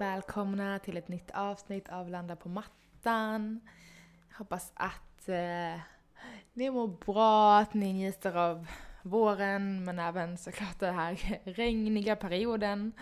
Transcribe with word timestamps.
Välkomna 0.00 0.78
till 0.78 0.96
ett 0.96 1.08
nytt 1.08 1.30
avsnitt 1.30 1.88
av 1.88 2.08
Landa 2.08 2.36
på 2.36 2.48
mattan. 2.48 3.60
Hoppas 4.38 4.72
att 4.74 5.28
eh, 5.28 5.80
ni 6.52 6.70
mår 6.70 6.88
bra, 7.06 7.58
att 7.58 7.74
ni 7.74 7.92
njuter 7.92 8.36
av 8.36 8.66
våren 9.02 9.84
men 9.84 9.98
även 9.98 10.38
såklart 10.38 10.78
den 10.78 10.94
här 10.94 11.40
regniga 11.44 12.16
perioden. 12.16 12.92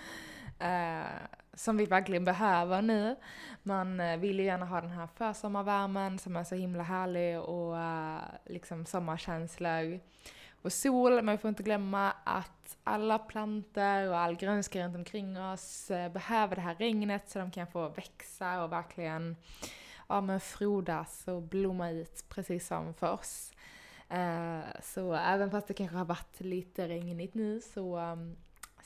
Eh, 0.59 1.07
som 1.55 1.77
vi 1.77 1.87
verkligen 1.87 2.25
behöver 2.25 2.83
nu. 2.83 3.17
Man 3.63 4.01
eh, 4.01 4.17
vill 4.17 4.39
ju 4.39 4.45
gärna 4.45 4.67
ha 4.67 4.81
den 4.81 4.91
här 4.91 5.09
försommarvärmen 5.15 6.19
som 6.19 6.37
är 6.37 6.45
så 6.45 6.55
himla 6.55 6.83
härlig 6.83 7.41
och 7.41 7.79
eh, 7.79 8.19
liksom 8.47 8.87
sommarkänslor 8.87 10.01
och 10.63 10.73
sol, 10.73 11.23
men 11.23 11.37
vi 11.37 11.39
får 11.39 11.49
inte 11.49 11.63
glömma 11.63 12.13
att 12.25 12.77
alla 12.85 13.19
planter 13.19 14.09
och 14.09 14.19
all 14.19 14.37
grönska 14.37 14.85
runt 14.85 14.97
omkring 14.97 15.41
oss 15.41 15.91
eh, 15.91 16.13
behöver 16.13 16.57
det 16.57 16.63
här 16.63 16.75
regnet 16.75 17.31
så 17.31 17.39
de 17.39 17.51
kan 17.51 17.67
få 17.67 17.89
växa 17.89 18.63
och 18.63 18.73
verkligen 18.73 19.37
ja, 20.09 20.21
men 20.21 20.41
frodas 20.41 21.29
och 21.29 21.43
blomma 21.43 21.91
ut 21.91 22.25
precis 22.29 22.67
som 22.67 22.95
för 22.95 23.13
oss. 23.13 23.53
Eh, 24.09 24.61
så 24.83 25.15
även 25.15 25.51
fast 25.51 25.69
det 25.69 25.75
kanske 25.75 25.97
har 25.97 26.05
varit 26.05 26.41
lite 26.41 26.89
regnigt 26.89 27.35
nu 27.35 27.61
så 27.61 27.97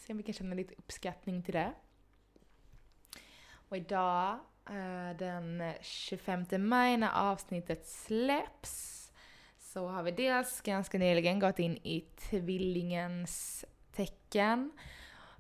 ser 0.03 0.07
se 0.07 0.13
om 0.13 0.17
vi 0.17 0.23
kan 0.23 0.35
känna 0.35 0.55
lite 0.55 0.75
uppskattning 0.79 1.43
till 1.43 1.55
det. 1.55 1.73
Och 3.69 3.77
idag, 3.77 4.39
eh, 4.71 5.17
den 5.19 5.73
25 5.81 6.45
maj 6.59 6.97
när 6.97 7.31
avsnittet 7.31 7.87
släpps, 7.87 9.02
så 9.73 9.89
har 9.89 10.03
vi 10.03 10.11
dels 10.11 10.61
ganska 10.61 10.99
nyligen 10.99 11.39
gått 11.39 11.59
in 11.59 11.77
i 11.77 12.05
tvillingens 12.17 13.65
tecken. 13.93 14.71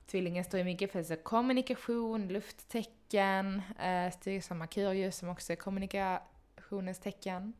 Tvillingen 0.07 0.45
står 0.45 0.59
ju 0.59 0.65
mycket 0.65 0.93
för 0.93 1.03
så 1.03 1.17
kommunikation, 1.17 2.29
lufttecken, 2.29 3.63
eh, 3.79 4.11
styrs 4.13 4.51
av 4.51 4.57
Merkurius 4.57 5.17
som 5.17 5.29
också 5.29 5.53
är 5.53 5.57
kommunikationens 5.57 6.99
tecken. 6.99 7.53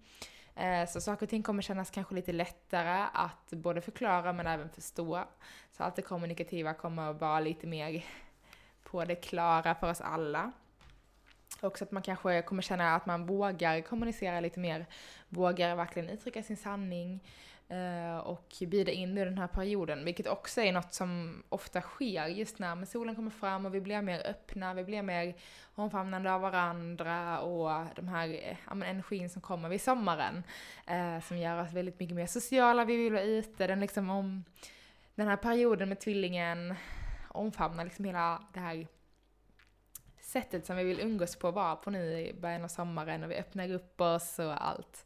Eh, 0.55 0.89
så 0.89 1.01
saker 1.01 1.27
och 1.27 1.31
ting 1.31 1.43
kommer 1.43 1.63
kännas 1.63 1.91
kanske 1.91 2.15
lite 2.15 2.33
lättare 2.33 3.07
att 3.13 3.51
både 3.51 3.81
förklara 3.81 4.33
men 4.33 4.47
även 4.47 4.69
förstå. 4.69 5.25
Så 5.73 5.83
allt 5.83 5.97
det 5.97 6.03
kommunikativa 6.03 6.75
kommer 6.75 7.11
att 7.11 7.21
vara 7.21 7.41
lite 7.41 7.67
mer 7.67 8.05
på 8.83 9.05
det 9.05 9.15
klara 9.15 9.75
för 9.75 9.91
oss 9.91 10.01
alla. 10.01 10.53
Också 11.61 11.85
att 11.85 11.91
man 11.91 12.03
kanske 12.03 12.43
kommer 12.43 12.63
känna 12.63 12.95
att 12.95 13.07
man 13.07 13.27
vågar 13.27 13.81
kommunicera 13.81 14.41
lite 14.41 14.61
mer, 14.61 14.87
vågar 15.29 15.77
verkligen 15.77 16.09
uttrycka 16.09 16.43
sin 16.43 16.57
sanning 16.57 17.21
eh, 17.69 18.17
och 18.17 18.55
bjuda 18.61 18.93
in 18.93 19.19
i 19.19 19.25
den 19.25 19.39
här 19.39 19.47
perioden, 19.47 20.05
vilket 20.05 20.27
också 20.27 20.61
är 20.61 20.73
något 20.73 20.95
som 20.95 21.43
ofta 21.49 21.81
sker 21.81 22.27
just 22.27 22.59
när 22.59 22.85
solen 22.85 23.17
kommer 23.17 23.31
fram 23.31 23.67
och 23.67 23.75
vi 23.75 23.81
blir 23.81 24.03
mer 24.03 24.27
öppna, 24.27 24.75
vi 24.75 24.85
blir 24.85 25.03
mer 25.03 25.35
omfamnande 25.75 26.33
av 26.33 26.41
varandra 26.41 27.41
och 27.41 27.87
de 27.97 28.09
här 28.09 28.29
eh, 28.29 28.57
ja, 28.69 28.75
men 28.75 28.89
energin 28.89 29.31
som 29.31 29.43
kommer 29.43 29.69
vid 29.69 29.81
sommaren 29.81 30.43
eh, 30.87 31.21
som 31.21 31.39
gör 31.39 31.63
oss 31.63 31.73
väldigt 31.73 32.01
mycket 32.01 32.17
mer 32.17 32.27
sociala, 32.27 32.85
vi 32.85 32.97
vill 32.97 33.13
vara 33.13 33.23
ute, 33.23 33.67
den 33.67 33.81
liksom 33.81 34.11
om 34.11 34.45
den 35.15 35.29
här 35.29 35.37
perioden 35.37 35.89
med 35.89 36.01
tvillingen 36.01 36.75
omfamnar 37.29 37.85
liksom 37.85 38.05
hela 38.05 38.43
det 38.53 38.61
här 38.61 38.87
sättet 40.33 40.67
som 40.67 40.77
vi 40.77 40.85
vill 40.85 41.01
umgås 41.01 41.37
på 41.37 41.51
vara 41.51 41.77
på 41.77 41.91
nu 41.91 42.21
i 42.21 42.33
början 42.33 42.65
av 42.65 42.69
sommaren 42.69 43.25
och 43.25 43.31
vi 43.31 43.35
öppnar 43.35 43.73
upp 43.73 44.01
oss 44.01 44.39
och 44.39 44.67
allt. 44.67 45.05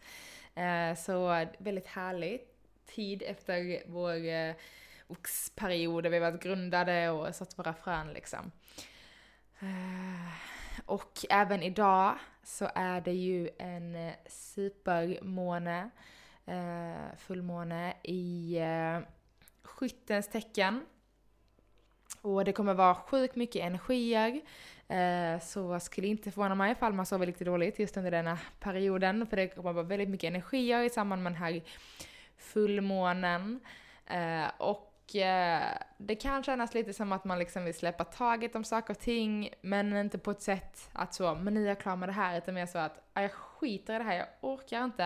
Eh, 0.55 0.95
så 0.95 1.47
väldigt 1.59 1.87
härlig 1.87 2.41
tid 2.87 3.23
efter 3.23 3.83
vår 3.87 4.27
eh, 4.27 4.55
oxperiod 5.07 6.03
där 6.03 6.11
vi 6.11 6.19
varit 6.19 6.43
grundade 6.43 7.11
och 7.11 7.35
satt 7.35 7.59
våra 7.59 7.75
frön 7.75 8.13
liksom. 8.13 8.53
Eh, 9.61 10.33
och 10.87 11.13
även 11.31 11.63
idag 11.63 12.19
så 12.43 12.71
är 12.75 13.01
det 13.01 13.13
ju 13.13 13.51
en 13.59 14.13
supermåne, 14.27 15.91
fullmåne 17.17 17.95
i 18.03 18.59
skyttens 19.63 20.29
tecken. 20.29 20.85
Och 22.27 22.45
det 22.45 22.53
kommer 22.53 22.75
vara 22.75 22.95
sjukt 22.95 23.37
mycket 23.37 23.63
energier. 23.63 24.41
Eh, 24.89 25.41
så 25.41 25.81
skulle 25.81 26.07
inte 26.07 26.31
förvåna 26.31 26.55
mig 26.55 26.73
ifall 26.73 26.93
man 26.93 27.07
sover 27.07 27.27
lite 27.27 27.45
dåligt 27.45 27.79
just 27.79 27.97
under 27.97 28.11
denna 28.11 28.39
perioden. 28.61 29.27
För 29.27 29.37
det 29.37 29.49
kommer 29.49 29.73
vara 29.73 29.85
väldigt 29.85 30.09
mycket 30.09 30.29
energier 30.29 30.83
i 30.83 30.91
samband 30.91 31.23
med 31.23 31.33
den 31.33 31.43
här 31.43 31.63
fullmånen. 32.39 33.61
Eh, 34.07 34.47
och 34.59 35.17
eh, 35.17 35.63
det 35.99 36.15
kan 36.15 36.43
kännas 36.43 36.75
lite 36.75 36.93
som 36.93 37.13
att 37.13 37.25
man 37.25 37.39
liksom 37.39 37.65
vill 37.65 37.75
släppa 37.75 38.05
taget 38.05 38.55
om 38.55 38.65
saker 38.65 38.95
och 38.95 39.01
ting. 39.01 39.51
Men 39.61 39.97
inte 39.97 40.19
på 40.19 40.31
ett 40.31 40.43
sätt 40.43 40.91
att 40.93 41.15
så, 41.15 41.35
men 41.35 41.55
nu 41.55 41.65
är 41.65 41.69
jag 41.69 41.81
klar 41.81 41.97
med 41.97 42.09
det 42.09 42.13
här. 42.13 42.39
Utan 42.39 42.55
mer 42.55 42.67
så 42.67 42.79
att, 42.79 43.11
jag 43.15 43.33
skiter 43.33 43.95
i 43.95 43.99
det 43.99 44.05
här, 44.05 44.17
jag 44.17 44.27
orkar 44.41 44.85
inte. 44.85 45.03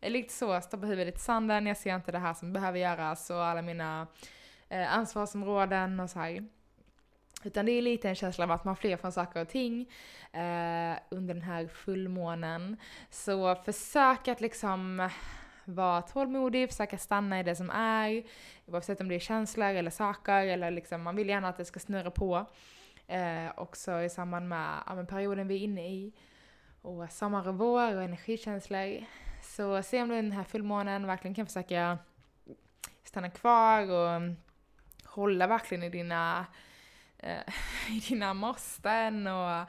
Jag 0.00 0.08
är 0.08 0.10
lite 0.10 0.34
så, 0.34 0.60
står 0.60 0.78
på 0.78 0.86
huvudet 0.86 1.16
i 1.16 1.18
sanden, 1.18 1.66
jag 1.66 1.76
ser 1.76 1.94
inte 1.94 2.12
det 2.12 2.18
här 2.18 2.34
som 2.34 2.52
behöver 2.52 2.78
göras 2.78 3.30
och 3.30 3.44
alla 3.44 3.62
mina 3.62 4.06
eh, 4.68 4.94
ansvarsområden 4.94 6.00
och 6.00 6.10
så 6.10 6.18
här. 6.18 6.48
Utan 7.44 7.66
det 7.66 7.72
är 7.72 7.82
lite 7.82 8.08
en 8.08 8.14
känsla 8.14 8.44
av 8.44 8.50
att 8.50 8.64
man 8.64 8.76
flyr 8.76 8.96
från 8.96 9.12
saker 9.12 9.40
och 9.40 9.48
ting 9.48 9.80
eh, 10.32 10.96
under 11.08 11.34
den 11.34 11.42
här 11.42 11.66
fullmånen. 11.66 12.76
Så 13.10 13.54
försök 13.54 14.28
att 14.28 14.40
liksom 14.40 15.08
vara 15.64 16.02
tålmodig, 16.02 16.68
försöka 16.68 16.98
stanna 16.98 17.40
i 17.40 17.42
det 17.42 17.56
som 17.56 17.70
är, 17.70 18.22
oavsett 18.66 19.00
om 19.00 19.08
det 19.08 19.14
är 19.14 19.18
känslor 19.18 19.66
eller 19.66 19.90
saker 19.90 20.46
eller 20.46 20.70
liksom, 20.70 21.02
man 21.02 21.16
vill 21.16 21.28
gärna 21.28 21.48
att 21.48 21.56
det 21.56 21.64
ska 21.64 21.80
snurra 21.80 22.10
på. 22.10 22.46
Eh, 23.06 23.52
också 23.56 24.00
i 24.00 24.10
samband 24.10 24.48
med 24.48 24.68
ja, 24.86 25.04
perioden 25.04 25.48
vi 25.48 25.54
är 25.54 25.60
inne 25.60 25.88
i. 25.88 26.12
Och 26.82 27.12
sommar 27.12 27.48
och 27.48 27.58
vår 27.58 27.96
och 27.96 28.02
energikänslor. 28.02 29.04
Så 29.42 29.82
se 29.82 30.02
om 30.02 30.08
du 30.08 30.14
den 30.14 30.32
här 30.32 30.44
fullmånen 30.44 31.06
verkligen 31.06 31.34
kan 31.34 31.46
försöka 31.46 31.98
stanna 33.04 33.30
kvar 33.30 33.90
och 33.90 34.20
hålla 35.08 35.46
verkligen 35.46 35.82
i 35.82 35.90
dina, 35.90 36.46
eh, 37.18 37.54
i 37.96 38.00
dina 38.08 38.34
måsten 38.34 39.26
och 39.26 39.66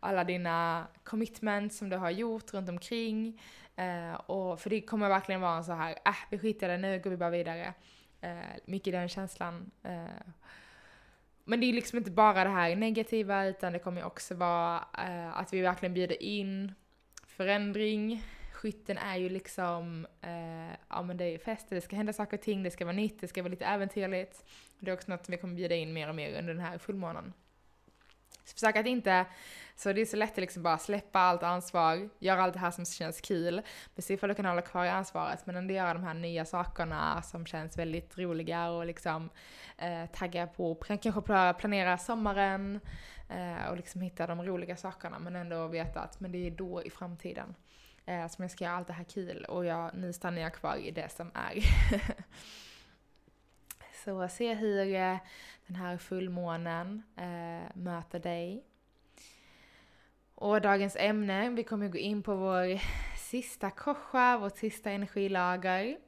alla 0.00 0.24
dina 0.24 0.86
commitments 1.04 1.78
som 1.78 1.88
du 1.88 1.96
har 1.96 2.10
gjort 2.10 2.54
runt 2.54 2.68
omkring. 2.68 3.40
Eh, 3.76 4.14
och 4.14 4.60
för 4.60 4.70
det 4.70 4.80
kommer 4.80 5.08
verkligen 5.08 5.40
vara 5.40 5.56
en 5.56 5.64
så 5.64 5.72
här, 5.72 5.90
äh, 5.90 6.14
vi 6.30 6.38
skiter 6.38 6.68
i 6.68 6.72
det 6.72 6.78
nu, 6.78 7.00
går 7.00 7.10
vi 7.10 7.16
bara 7.16 7.30
vidare. 7.30 7.74
Eh, 8.20 8.38
mycket 8.64 8.92
den 8.92 9.08
känslan. 9.08 9.70
Eh, 9.82 10.32
men 11.44 11.60
det 11.60 11.66
är 11.66 11.72
liksom 11.72 11.98
inte 11.98 12.10
bara 12.10 12.44
det 12.44 12.50
här 12.50 12.76
negativa 12.76 13.46
utan 13.46 13.72
det 13.72 13.78
kommer 13.78 14.04
också 14.04 14.34
vara 14.34 14.76
eh, 14.98 15.36
att 15.38 15.52
vi 15.52 15.60
verkligen 15.60 15.94
bjuder 15.94 16.22
in 16.22 16.74
förändring, 17.26 18.22
skytten 18.58 18.98
är 18.98 19.16
ju 19.16 19.28
liksom, 19.28 20.06
eh, 20.20 20.76
ja 20.88 21.02
men 21.02 21.16
det 21.16 21.24
är 21.24 21.38
fest, 21.38 21.66
det 21.68 21.80
ska 21.80 21.96
hända 21.96 22.12
saker 22.12 22.36
och 22.36 22.42
ting, 22.42 22.62
det 22.62 22.70
ska 22.70 22.84
vara 22.84 22.96
nytt, 22.96 23.20
det 23.20 23.28
ska 23.28 23.42
vara 23.42 23.50
lite 23.50 23.64
äventyrligt. 23.64 24.44
Det 24.78 24.90
är 24.90 24.94
också 24.94 25.10
något 25.10 25.24
som 25.24 25.32
vi 25.32 25.38
kommer 25.38 25.54
bjuda 25.54 25.74
in 25.74 25.92
mer 25.92 26.08
och 26.08 26.14
mer 26.14 26.38
under 26.38 26.54
den 26.54 26.64
här 26.64 26.78
fullmånen. 26.78 27.32
Så 28.44 28.54
försök 28.54 28.76
att 28.76 28.86
inte, 28.86 29.26
så 29.76 29.92
det 29.92 30.00
är 30.00 30.06
så 30.06 30.16
lätt 30.16 30.32
att 30.32 30.38
liksom 30.38 30.62
bara 30.62 30.78
släppa 30.78 31.18
allt 31.18 31.42
ansvar, 31.42 32.08
göra 32.18 32.42
allt 32.42 32.52
det 32.52 32.58
här 32.58 32.70
som 32.70 32.84
känns 32.84 33.20
kul, 33.20 33.62
men 33.94 34.02
se 34.02 34.14
ifall 34.14 34.28
du 34.28 34.34
kan 34.34 34.44
hålla 34.44 34.62
kvar 34.62 34.84
i 34.84 34.88
ansvaret, 34.88 35.46
men 35.46 35.56
ändå 35.56 35.74
göra 35.74 35.94
de 35.94 36.02
här 36.02 36.14
nya 36.14 36.44
sakerna 36.44 37.22
som 37.22 37.46
känns 37.46 37.78
väldigt 37.78 38.18
roliga 38.18 38.70
och 38.70 38.86
liksom 38.86 39.30
eh, 39.78 40.06
tagga 40.06 40.46
på, 40.46 40.74
kanske 40.74 41.22
planera 41.58 41.98
sommaren 41.98 42.80
eh, 43.28 43.70
och 43.70 43.76
liksom 43.76 44.00
hitta 44.00 44.26
de 44.26 44.42
roliga 44.42 44.76
sakerna, 44.76 45.18
men 45.18 45.36
ändå 45.36 45.66
veta 45.66 46.00
att 46.00 46.20
men 46.20 46.32
det 46.32 46.46
är 46.46 46.50
då 46.50 46.82
i 46.84 46.90
framtiden 46.90 47.54
eh, 48.08 48.28
som 48.28 48.42
jag 48.42 48.50
ska 48.50 48.64
göra 48.64 48.74
allt 48.74 48.86
det 48.86 48.92
här 48.92 49.04
kul 49.04 49.44
och 49.44 49.64
jag, 49.64 49.94
nu 49.94 50.12
stannar 50.12 50.40
jag 50.40 50.54
kvar 50.54 50.76
i 50.76 50.90
det 50.90 51.08
som 51.08 51.30
är. 51.34 51.62
Så 54.04 54.28
se 54.28 54.54
hur 54.54 54.94
eh, 54.94 55.16
den 55.66 55.76
här 55.76 55.98
fullmånen 55.98 57.02
eh, 57.16 57.76
möter 57.76 58.18
dig. 58.18 58.64
Och 60.34 60.60
dagens 60.60 60.96
ämne, 60.96 61.50
vi 61.50 61.64
kommer 61.64 61.88
gå 61.88 61.98
in 61.98 62.22
på 62.22 62.36
vår 62.36 62.80
sista 63.18 63.70
kosha, 63.70 64.38
vårt 64.38 64.56
sista 64.56 64.90
energilager. 64.90 65.98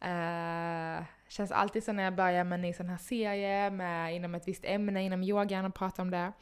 Eh, 0.00 1.04
känns 1.28 1.52
alltid 1.52 1.84
så 1.84 1.92
när 1.92 2.02
jag 2.02 2.14
börjar 2.14 2.44
med 2.44 2.56
en 2.56 2.62
ny 2.62 2.72
sån 2.72 2.88
här 2.88 2.96
serie 2.96 3.70
med, 3.70 4.14
inom 4.14 4.34
ett 4.34 4.48
visst 4.48 4.64
ämne, 4.64 5.02
inom 5.02 5.22
yogan 5.22 5.64
och 5.64 5.74
pratar 5.74 6.02
om 6.02 6.10
det. 6.10 6.32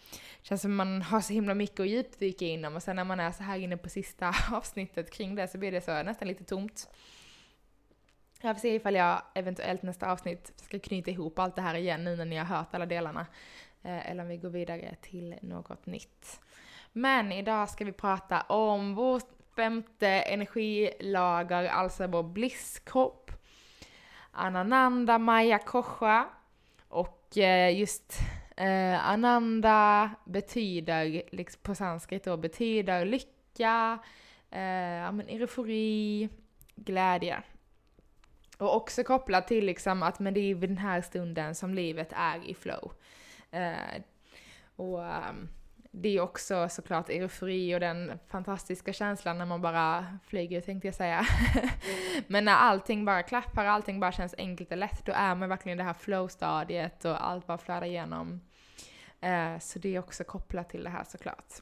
Känns 0.43 0.63
som 0.63 0.77
man 0.77 1.03
har 1.03 1.21
så 1.21 1.33
himla 1.33 1.55
mycket 1.55 1.81
att 1.81 1.89
djupdyka 1.89 2.45
inom 2.45 2.77
och 2.77 2.83
sen 2.83 2.97
när 2.97 3.05
man 3.05 3.21
är 3.21 3.33
så 3.33 3.43
här 3.43 3.59
inne 3.59 3.77
på 3.77 3.89
sista 3.89 4.35
avsnittet 4.53 5.11
kring 5.11 5.35
det 5.35 5.49
så 5.49 5.59
blir 5.59 5.73
det 5.73 5.81
så 5.81 6.03
nästan 6.03 6.29
lite 6.29 6.45
tomt. 6.45 6.89
Jag 8.41 8.57
får 8.57 8.61
se 8.61 8.75
ifall 8.75 8.95
jag 8.95 9.23
eventuellt 9.35 9.83
nästa 9.83 10.13
avsnitt 10.13 10.53
ska 10.57 10.79
knyta 10.79 11.11
ihop 11.11 11.39
allt 11.39 11.57
det 11.57 11.63
här 11.63 11.75
igen 11.75 12.05
nu 12.05 12.17
när 12.17 12.25
ni 12.25 12.37
har 12.37 12.45
hört 12.45 12.75
alla 12.75 12.87
delarna. 12.87 13.27
Eh, 13.83 14.11
eller 14.11 14.23
om 14.23 14.29
vi 14.29 14.37
går 14.37 14.51
vidare 14.51 14.97
till 15.01 15.35
något 15.43 15.87
nytt. 15.87 16.41
Men 16.93 17.33
idag 17.33 17.69
ska 17.69 17.85
vi 17.85 17.93
prata 17.93 18.41
om 18.41 18.95
vårt 18.95 19.29
femte 19.57 20.09
energilager, 20.09 21.65
alltså 21.65 22.07
vår 22.07 22.23
blisskropp. 22.23 23.24
Anananda 24.35 25.19
Maya 25.19 25.59
Kosha. 25.59 26.29
Och 26.89 27.39
eh, 27.39 27.79
just 27.79 28.21
eh, 28.57 29.09
Ananda 29.09 30.11
betyder, 30.25 31.23
liksom 31.33 31.61
på 31.63 31.75
sanskrit 31.75 32.25
då, 32.25 32.37
betyder 32.37 33.05
lycka, 33.05 33.99
eh, 34.51 34.61
ja, 35.03 35.13
men 35.13 35.29
eufori, 35.29 36.29
glädje. 36.75 37.43
Och 38.59 38.77
också 38.77 39.05
kopplat 39.05 39.49
till 39.49 39.65
liksom 39.65 40.03
att 40.03 40.19
men 40.19 40.35
det 40.35 40.41
är 40.41 40.55
vid 40.55 40.71
den 40.71 40.79
här 40.79 41.01
stunden 41.01 41.55
som 41.55 41.75
livet 41.75 42.13
är 42.13 42.51
i 42.51 42.55
flow. 42.55 42.93
Eh, 43.51 44.03
och 44.77 44.99
um, 44.99 45.49
det 45.97 46.17
är 46.17 46.21
också 46.21 46.69
såklart 46.69 47.09
eufori 47.09 47.77
och 47.77 47.81
den 47.81 48.19
fantastiska 48.27 48.93
känslan 48.93 49.39
när 49.39 49.47
man 49.47 49.63
bara 49.63 50.19
flyger 50.27 50.61
tänkte 50.61 50.89
jag 50.89 50.95
säga. 50.95 51.27
Men 52.27 52.45
när 52.45 52.55
allting 52.55 53.05
bara 53.05 53.23
klappar, 53.23 53.65
allting 53.65 54.01
bara 54.01 54.13
känns 54.13 54.35
enkelt 54.39 54.71
och 54.71 54.79
lätt, 54.79 55.07
då 55.07 55.13
är 55.13 55.35
man 55.35 55.49
verkligen 55.49 55.79
i 55.79 55.83
det 55.83 55.87
här 55.87 55.95
flow-stadiet 55.95 57.05
och 57.05 57.27
allt 57.27 57.47
bara 57.47 57.59
flödar 57.59 57.87
igenom. 57.87 58.41
Eh, 59.21 59.59
så 59.59 59.79
det 59.79 59.95
är 59.95 59.99
också 59.99 60.25
kopplat 60.25 60.71
till 60.71 60.85
det 60.85 60.91
här 60.91 61.05
såklart. 61.05 61.53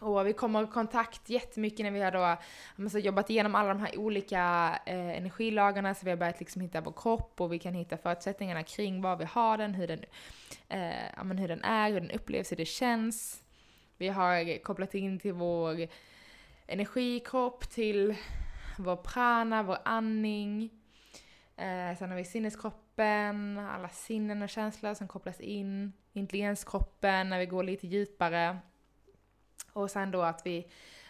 Och 0.00 0.26
vi 0.26 0.32
kommer 0.32 0.64
i 0.64 0.66
kontakt 0.66 1.30
jättemycket 1.30 1.84
när 1.84 1.90
vi 1.90 2.00
har 2.00 2.10
då 2.10 2.36
alltså, 2.78 2.98
jobbat 2.98 3.30
igenom 3.30 3.54
alla 3.54 3.68
de 3.68 3.80
här 3.80 3.98
olika 3.98 4.40
eh, 4.86 5.16
energilagarna, 5.16 5.94
så 5.94 6.04
vi 6.04 6.10
har 6.10 6.18
börjat 6.18 6.40
liksom 6.40 6.62
hitta 6.62 6.80
vår 6.80 6.92
kropp 6.96 7.40
och 7.40 7.52
vi 7.52 7.58
kan 7.58 7.74
hitta 7.74 7.96
förutsättningarna 7.96 8.62
kring 8.62 9.02
var 9.02 9.16
vi 9.16 9.24
har 9.24 9.58
den, 9.58 9.74
hur 9.74 9.86
den, 9.86 10.04
eh, 10.68 11.06
ja, 11.16 11.22
hur 11.22 11.48
den 11.48 11.64
är, 11.64 11.90
hur 11.90 12.00
den 12.00 12.10
upplevs, 12.10 12.52
hur 12.52 12.56
det 12.56 12.64
känns. 12.64 13.42
Vi 13.96 14.08
har 14.08 14.62
kopplat 14.62 14.94
in 14.94 15.18
till 15.18 15.32
vår 15.32 15.88
energikropp, 16.66 17.70
till 17.70 18.14
vår 18.78 18.96
prana, 18.96 19.62
vår 19.62 19.78
andning. 19.84 20.70
Eh, 21.56 21.98
sen 21.98 22.10
har 22.10 22.16
vi 22.16 22.24
sinneskroppen, 22.24 23.58
alla 23.58 23.88
sinnen 23.88 24.42
och 24.42 24.48
känslor 24.48 24.94
som 24.94 25.08
kopplas 25.08 25.40
in. 25.40 25.92
Intelligenskroppen 26.12 27.28
när 27.28 27.38
vi 27.38 27.46
går 27.46 27.62
lite 27.62 27.86
djupare. 27.86 28.58
Och 29.76 29.90
sen 29.90 30.10
då 30.10 30.22
att 30.22 30.46
vi, 30.46 30.66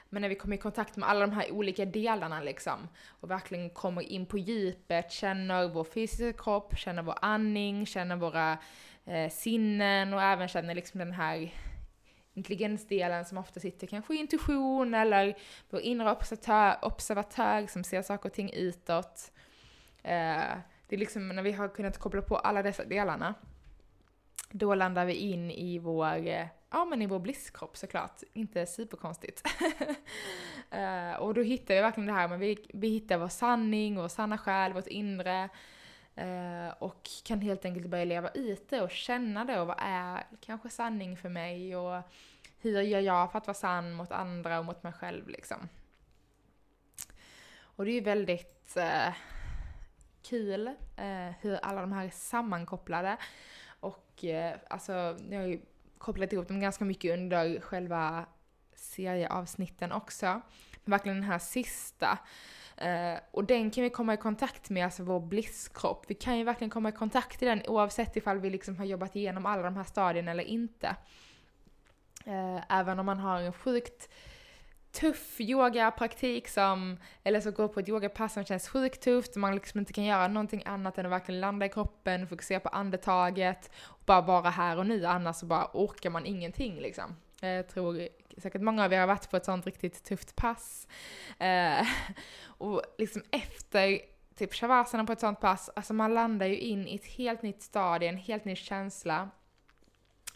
men 0.09 0.23
när 0.23 0.29
vi 0.29 0.35
kommer 0.35 0.57
i 0.57 0.59
kontakt 0.59 0.97
med 0.97 1.09
alla 1.09 1.21
de 1.27 1.33
här 1.33 1.51
olika 1.51 1.85
delarna 1.85 2.41
liksom 2.41 2.89
och 3.09 3.31
verkligen 3.31 3.71
kommer 3.71 4.03
in 4.03 4.27
på 4.27 4.39
djupet, 4.39 5.13
känner 5.13 5.69
vår 5.69 5.85
fysiska 5.85 6.43
kropp, 6.43 6.79
känner 6.79 7.03
vår 7.03 7.19
andning, 7.23 7.87
känner 7.87 8.17
våra 8.17 8.59
eh, 9.05 9.31
sinnen 9.31 10.15
och 10.15 10.23
även 10.23 10.49
känner 10.49 10.75
liksom 10.75 10.99
den 10.99 11.13
här 11.13 11.53
intelligensdelen 12.35 13.25
som 13.25 13.39
ofta 13.39 13.61
sitter 13.61 13.87
kanske 13.87 14.15
i 14.15 14.19
intuition 14.19 14.95
eller 14.95 15.37
vår 15.71 15.81
inre 15.81 16.11
observatör, 16.11 16.77
observatör 16.83 17.67
som 17.67 17.85
ser 17.85 18.03
saker 18.03 18.29
och 18.29 18.35
ting 18.35 18.53
utåt. 18.53 19.33
Eh, 20.03 20.57
det 20.89 20.97
är 20.97 20.99
liksom 20.99 21.29
när 21.29 21.43
vi 21.43 21.53
har 21.53 21.69
kunnat 21.69 21.99
koppla 21.99 22.23
på 22.23 22.37
alla 22.37 22.63
dessa 22.63 22.85
delarna, 22.85 23.35
då 24.58 24.75
landar 24.75 25.05
vi 25.05 25.14
in 25.14 25.50
i 25.50 25.79
vår 25.79 26.26
eh, 26.26 26.47
ja 26.70 26.85
men 26.85 27.03
i 27.03 27.06
vår 27.06 27.19
blisskropp 27.19 27.76
såklart, 27.76 28.23
inte 28.32 28.67
superkonstigt. 28.67 29.43
uh, 30.75 31.14
och 31.20 31.35
då 31.35 31.43
hittar 31.43 31.75
vi 31.75 31.81
verkligen 31.81 32.06
det 32.06 32.12
här, 32.12 32.29
men 32.29 32.41
vi, 32.41 32.67
vi 32.69 32.88
hittar 32.88 33.19
vår 33.19 33.29
sanning, 33.29 33.97
vår 33.97 34.08
sanna 34.08 34.38
själ, 34.38 34.73
vårt 34.73 34.87
inre. 34.87 35.49
Uh, 36.20 36.69
och 36.79 37.08
kan 37.25 37.41
helt 37.41 37.64
enkelt 37.64 37.87
börja 37.87 38.05
leva 38.05 38.29
ut 38.29 38.69
det 38.69 38.81
och 38.81 38.91
känna 38.91 39.44
det 39.44 39.61
och 39.61 39.67
vad 39.67 39.76
är 39.79 40.26
kanske 40.41 40.69
sanning 40.69 41.17
för 41.17 41.29
mig 41.29 41.76
och 41.76 42.03
hur 42.61 42.81
gör 42.81 43.00
jag 43.00 43.32
för 43.32 43.38
att 43.38 43.47
vara 43.47 43.55
sann 43.55 43.93
mot 43.93 44.12
andra 44.12 44.58
och 44.58 44.64
mot 44.64 44.82
mig 44.82 44.93
själv 44.93 45.29
liksom. 45.29 45.69
Och 47.58 47.85
det 47.85 47.91
är 47.91 47.94
ju 47.94 48.00
väldigt 48.00 48.76
uh, 48.76 49.14
kul 50.23 50.70
hur 51.41 51.56
alla 51.62 51.81
de 51.81 51.93
här 51.93 52.05
är 52.05 52.11
sammankopplade. 52.11 53.17
Och 53.81 54.25
eh, 54.25 54.56
alltså, 54.70 54.93
jag 55.31 55.40
har 55.40 55.46
ju 55.46 55.61
kopplat 55.99 56.32
ihop 56.32 56.49
dem 56.49 56.61
ganska 56.61 56.84
mycket 56.84 57.19
under 57.19 57.61
själva 57.61 58.26
serieavsnitten 58.75 59.93
också. 59.93 60.26
Men 60.84 60.90
verkligen 60.90 61.17
den 61.20 61.31
här 61.31 61.38
sista. 61.38 62.19
Eh, 62.76 63.19
och 63.31 63.44
den 63.44 63.70
kan 63.70 63.84
vi 63.84 63.90
komma 63.90 64.14
i 64.14 64.17
kontakt 64.17 64.70
med, 64.70 64.84
alltså 64.84 65.02
vår 65.02 65.20
blisskropp. 65.20 66.05
Vi 66.08 66.14
kan 66.14 66.38
ju 66.38 66.44
verkligen 66.44 66.70
komma 66.70 66.88
i 66.88 66.93
kontakt 66.93 67.40
med 67.40 67.50
den 67.50 67.67
oavsett 67.67 68.17
ifall 68.17 68.38
vi 68.38 68.50
liksom 68.50 68.76
har 68.76 68.84
jobbat 68.84 69.17
igenom 69.17 69.46
alla 69.46 69.62
de 69.62 69.76
här 69.76 69.84
stadierna 69.84 70.31
eller 70.31 70.44
inte. 70.44 70.96
Eh, 72.26 72.79
även 72.79 72.99
om 72.99 73.06
man 73.06 73.19
har 73.19 73.40
en 73.40 73.52
sjukt 73.52 74.08
tuff 75.00 75.40
yogapraktik 75.40 76.48
som, 76.48 76.96
eller 77.25 77.40
så 77.40 77.50
går 77.50 77.69
på 77.69 77.81
ett 77.81 77.88
yogapass 77.88 78.32
som 78.32 78.44
känns 78.44 78.69
sjukt 78.69 79.02
tufft 79.02 79.37
man 79.37 79.54
liksom 79.54 79.81
inte 79.81 79.93
kan 79.93 80.04
göra 80.04 80.28
någonting 80.28 80.62
annat 80.64 80.98
än 80.98 81.06
att 81.06 81.12
verkligen 81.12 81.40
landa 81.40 81.66
i 81.66 81.69
kroppen, 81.69 82.28
fokusera 82.28 82.60
på 82.60 82.69
andetaget 82.69 83.70
och 83.84 84.00
bara 84.06 84.20
vara 84.20 84.50
här 84.50 84.78
och 84.78 84.87
nu, 84.87 85.04
annars 85.04 85.37
så 85.37 85.46
bara 85.46 85.70
orkar 85.72 86.10
man 86.10 86.26
ingenting 86.26 86.81
liksom. 86.81 87.16
Jag 87.40 87.69
tror 87.69 88.08
säkert 88.38 88.62
många 88.62 88.84
av 88.84 88.93
er 88.93 89.00
har 89.00 89.06
varit 89.06 89.31
på 89.31 89.37
ett 89.37 89.44
sånt 89.44 89.66
riktigt 89.66 90.04
tufft 90.04 90.37
pass. 90.37 90.88
Eh, 91.38 91.87
och 92.46 92.82
liksom 92.98 93.22
efter 93.31 94.00
typ 94.37 94.54
shavasana 94.54 95.04
på 95.04 95.12
ett 95.12 95.20
sånt 95.20 95.40
pass, 95.40 95.70
alltså 95.76 95.94
man 95.94 96.14
landar 96.14 96.46
ju 96.46 96.58
in 96.58 96.88
i 96.88 96.94
ett 96.94 97.06
helt 97.06 97.43
nytt 97.43 97.62
stadie, 97.62 98.08
en 98.08 98.16
helt 98.16 98.44
ny 98.44 98.56
känsla 98.56 99.31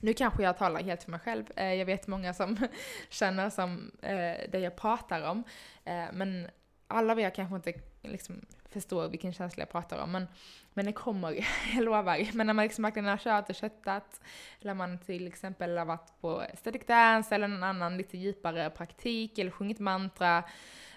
nu 0.00 0.14
kanske 0.14 0.42
jag 0.42 0.58
talar 0.58 0.82
helt 0.82 1.02
för 1.02 1.10
mig 1.10 1.20
själv. 1.20 1.44
Eh, 1.56 1.74
jag 1.74 1.86
vet 1.86 2.06
många 2.06 2.34
som 2.34 2.56
känner 3.08 3.50
som 3.50 3.90
eh, 4.02 4.50
det 4.50 4.58
jag 4.58 4.76
pratar 4.76 5.30
om. 5.30 5.44
Eh, 5.84 6.04
men 6.12 6.48
alla 6.86 7.12
av 7.12 7.20
er 7.20 7.30
kanske 7.30 7.56
inte 7.56 7.72
liksom 8.02 8.40
förstår 8.68 9.08
vilken 9.08 9.32
känsla 9.32 9.60
jag 9.60 9.70
pratar 9.70 10.02
om. 10.02 10.12
Men, 10.12 10.26
men 10.74 10.86
det 10.86 10.92
kommer, 10.92 11.46
jag 11.74 11.84
lovar. 11.84 12.36
Men 12.36 12.46
när 12.46 12.54
man 12.54 12.62
liksom 12.62 12.82
verkligen 12.82 13.08
har 13.08 13.16
kört 13.16 13.48
och 13.48 13.54
köttat, 13.54 14.20
eller 14.60 14.74
man 14.74 14.98
till 14.98 15.26
exempel 15.26 15.78
har 15.78 15.84
varit 15.84 16.20
på 16.20 16.44
static 16.54 16.86
dance 16.86 17.34
eller 17.34 17.48
någon 17.48 17.62
annan 17.62 17.96
lite 17.96 18.18
djupare 18.18 18.70
praktik 18.70 19.38
eller 19.38 19.50
sjungit 19.50 19.78
mantra. 19.78 20.44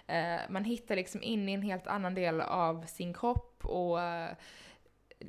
Eh, 0.08 0.39
man 0.50 0.63
hittar 0.63 0.96
liksom 0.96 1.24
in 1.24 1.50
i 1.50 1.54
en 1.54 1.62
helt 1.62 1.88
annan 1.88 2.16
del 2.16 2.42
av 2.42 2.86
sin 2.86 3.13
kropp 3.13 3.66
och 3.66 4.00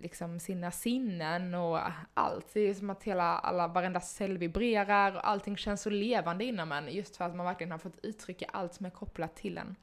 liksom 0.03 0.41
sina 0.41 0.71
sinnen 0.71 1.55
och 1.55 1.79
allt. 2.15 2.55
Det 2.55 2.61
är 2.61 2.75
som 2.75 2.91
att 2.91 3.03
hela, 3.03 3.39
alla, 3.39 3.69
varenda 3.69 4.01
cell 4.01 4.39
vibrerar 4.39 5.15
och 5.15 5.29
allting 5.29 5.57
känns 5.57 5.83
så 5.83 5.91
levande 5.91 6.45
inom 6.45 6.73
en 6.73 6.89
just 6.89 7.17
för 7.17 7.25
att 7.25 7.37
man 7.37 7.47
verkligen 7.47 7.71
har 7.71 7.79
fått 7.79 8.05
uttrycka 8.05 8.47
allt 8.53 8.75
som 8.75 8.87
är 8.87 8.91
kopplat 8.91 9.37
till 9.37 9.59
en. 9.59 9.77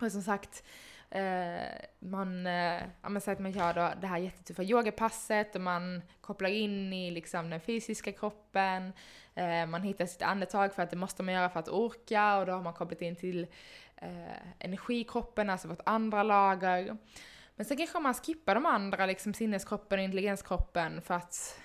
Och 0.00 0.12
som 0.12 0.22
sagt, 0.22 0.64
eh, 1.10 1.62
man, 1.98 2.46
eh, 2.46 2.82
ja 3.02 3.08
men 3.08 3.20
säg 3.20 3.32
att 3.32 3.38
man 3.38 3.52
gör 3.52 3.74
då 3.74 3.90
det 4.00 4.06
här 4.06 4.18
jättetuffa 4.18 4.62
yogapasset 4.62 5.54
och 5.54 5.60
man 5.60 6.02
kopplar 6.20 6.50
in 6.50 6.92
i 6.92 7.10
liksom 7.10 7.50
den 7.50 7.60
fysiska 7.60 8.12
kroppen, 8.12 8.92
eh, 9.34 9.66
man 9.66 9.82
hittar 9.82 10.06
sitt 10.06 10.22
andetag 10.22 10.74
för 10.74 10.82
att 10.82 10.90
det 10.90 10.96
måste 10.96 11.22
man 11.22 11.34
göra 11.34 11.50
för 11.50 11.60
att 11.60 11.68
orka 11.68 12.38
och 12.38 12.46
då 12.46 12.52
har 12.52 12.62
man 12.62 12.74
kopplat 12.74 13.02
in 13.02 13.16
till 13.16 13.46
eh, 13.96 14.48
energikroppen, 14.58 15.50
alltså 15.50 15.68
vårt 15.68 15.80
andra 15.86 16.22
lager. 16.22 16.96
Men 17.58 17.64
sen 17.64 17.76
kanske 17.76 17.98
man 18.00 18.14
skippar 18.14 18.54
de 18.54 18.66
andra, 18.66 19.06
liksom 19.06 19.34
sinneskroppen 19.34 19.98
och 19.98 20.04
intelligenskroppen 20.04 21.02
för 21.02 21.14
att 21.14 21.60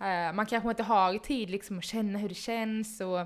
eh, 0.00 0.32
man 0.32 0.46
kanske 0.46 0.70
inte 0.70 0.82
har 0.82 1.18
tid 1.18 1.50
liksom 1.50 1.78
att 1.78 1.84
känna 1.84 2.18
hur 2.18 2.28
det 2.28 2.34
känns 2.34 3.00
och 3.00 3.20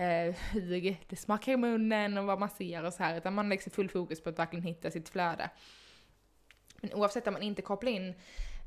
eh, 0.00 0.34
hur 0.52 0.96
det 1.08 1.16
smakar 1.16 1.52
i 1.52 1.56
munnen 1.56 2.18
och 2.18 2.24
vad 2.24 2.38
man 2.38 2.48
ser 2.48 2.84
och 2.84 2.92
så 2.92 3.02
här, 3.02 3.16
utan 3.16 3.34
man 3.34 3.44
har 3.44 3.50
liksom 3.50 3.72
full 3.72 3.88
fokus 3.88 4.22
på 4.22 4.28
att 4.30 4.38
verkligen 4.38 4.64
hitta 4.64 4.90
sitt 4.90 5.08
flöde. 5.08 5.50
Men 6.80 6.94
oavsett 6.94 7.26
om 7.26 7.32
man 7.32 7.42
inte 7.42 7.62
kopplar 7.62 7.92
in 7.92 8.14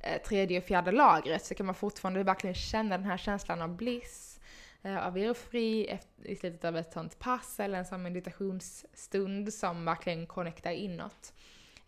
eh, 0.04 0.22
tredje 0.22 0.58
och 0.58 0.64
fjärde 0.64 0.92
lagret 0.92 1.46
så 1.46 1.56
kan 1.56 1.66
man 1.66 1.76
fortfarande 1.76 2.24
verkligen 2.24 2.56
känna 2.56 2.98
den 2.98 3.06
här 3.06 3.18
känslan 3.18 3.62
av 3.62 3.76
bliss, 3.76 4.40
eh, 4.84 5.08
av 5.08 5.18
eufori 5.18 6.00
i 6.24 6.36
slutet 6.36 6.66
av 6.66 6.78
ett 6.78 6.94
sånt 6.94 7.20
pass 7.20 7.60
eller 7.60 7.78
en 7.78 7.86
sån 7.86 8.02
meditationsstund 8.02 9.54
som 9.54 9.86
verkligen 9.86 10.28
connectar 10.28 10.72
inåt. 10.72 11.34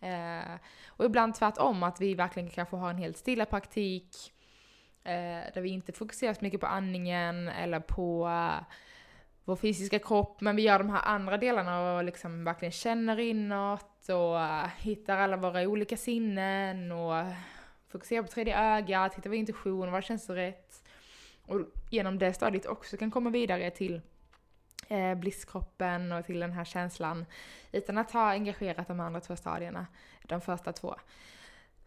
Eh, 0.01 0.53
och 0.88 1.05
ibland 1.05 1.36
tvärtom, 1.36 1.84
att 1.84 2.01
vi 2.01 2.13
verkligen 2.13 2.50
kanske 2.50 2.75
har 2.75 2.89
en 2.89 2.98
helt 2.98 3.17
stilla 3.17 3.46
praktik 3.46 4.34
eh, 5.03 5.53
där 5.53 5.62
vi 5.62 5.70
inte 5.70 5.93
fokuserar 5.93 6.34
så 6.34 6.46
mycket 6.46 6.60
på 6.60 6.67
andningen 6.67 7.50
eller 7.50 7.79
på 7.79 8.27
eh, 8.27 8.63
vår 9.46 9.55
fysiska 9.55 10.00
kropp, 10.00 10.41
men 10.41 10.55
vi 10.55 10.62
gör 10.62 10.79
de 10.79 10.89
här 10.89 11.01
andra 11.05 11.38
delarna 11.38 11.96
och 11.96 12.03
liksom 12.03 12.43
verkligen 12.43 12.72
känner 12.72 13.20
inåt 13.20 14.10
och 14.10 14.39
eh, 14.39 14.67
hittar 14.77 15.17
alla 15.17 15.38
våra 15.38 15.62
olika 15.62 15.98
sinnen 15.98 16.91
och 16.91 17.25
fokuserar 17.88 18.24
på 18.24 18.27
tredje 18.27 18.60
ögat, 18.60 19.15
hittar 19.15 19.29
vår 19.29 19.38
intuition, 19.38 19.91
vad 19.91 20.03
känns 20.03 20.29
rätt? 20.29 20.84
Och 21.46 21.62
genom 21.89 22.20
det 22.20 22.34
stadiet 22.34 22.65
också 22.65 22.98
kan 22.98 23.12
komma 23.12 23.29
vidare 23.29 23.72
till 23.72 24.01
eh, 24.91 25.15
blisskroppen 25.15 26.12
och 26.12 26.25
till 26.25 26.39
den 26.39 26.51
här 26.51 26.65
känslan 26.65 27.25
utan 27.71 27.98
att 27.98 28.12
ha 28.12 28.31
engagerat 28.31 28.88
de 28.88 29.00
andra 29.00 29.19
två 29.21 29.36
stadierna, 29.36 29.88
de 30.24 30.41
första 30.41 30.74
två. 30.74 30.95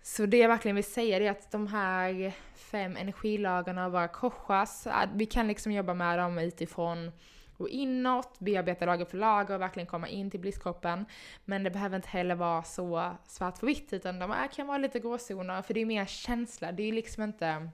Så 0.03 0.27
det 0.27 0.37
jag 0.37 0.49
verkligen 0.49 0.75
vill 0.75 0.85
säga 0.85 1.17
är 1.17 1.31
att 1.31 1.51
de 1.51 1.67
här 1.67 2.33
fem 2.55 2.97
energilagarna 2.97 3.91
bara 3.91 4.09
korsas. 4.09 4.87
Vi 5.15 5.27
kan 5.27 5.49
liksom 5.49 5.73
jobba 5.73 5.95
med 5.95 6.19
dem 6.19 6.39
utifrån 6.39 7.13
och 7.57 7.69
inåt, 7.69 8.39
bearbeta 8.39 8.87
lager 8.87 9.05
för 9.05 9.19
lager 9.19 9.55
och 9.55 9.61
verkligen 9.61 9.87
komma 9.87 10.09
in 10.09 10.31
till 10.31 10.41
blisskroppen. 10.41 11.05
Men 11.45 11.65
det 11.65 11.71
behöver 11.71 11.97
inte 11.97 12.09
heller 12.09 12.35
vara 12.35 12.63
så 12.63 13.17
svart 13.27 13.59
för 13.59 13.67
vitt 13.67 13.93
utan 13.93 14.19
de 14.19 14.35
kan 14.53 14.67
vara 14.67 14.79
lite 14.79 15.01
gråzoner 15.01 15.63
för 15.63 15.75
det 15.75 15.81
är 15.81 15.87
mer 15.87 16.07
känsla. 16.07 16.73
Det 16.73 16.83
är 16.83 16.93
liksom 16.93 17.23
inte 17.23 17.69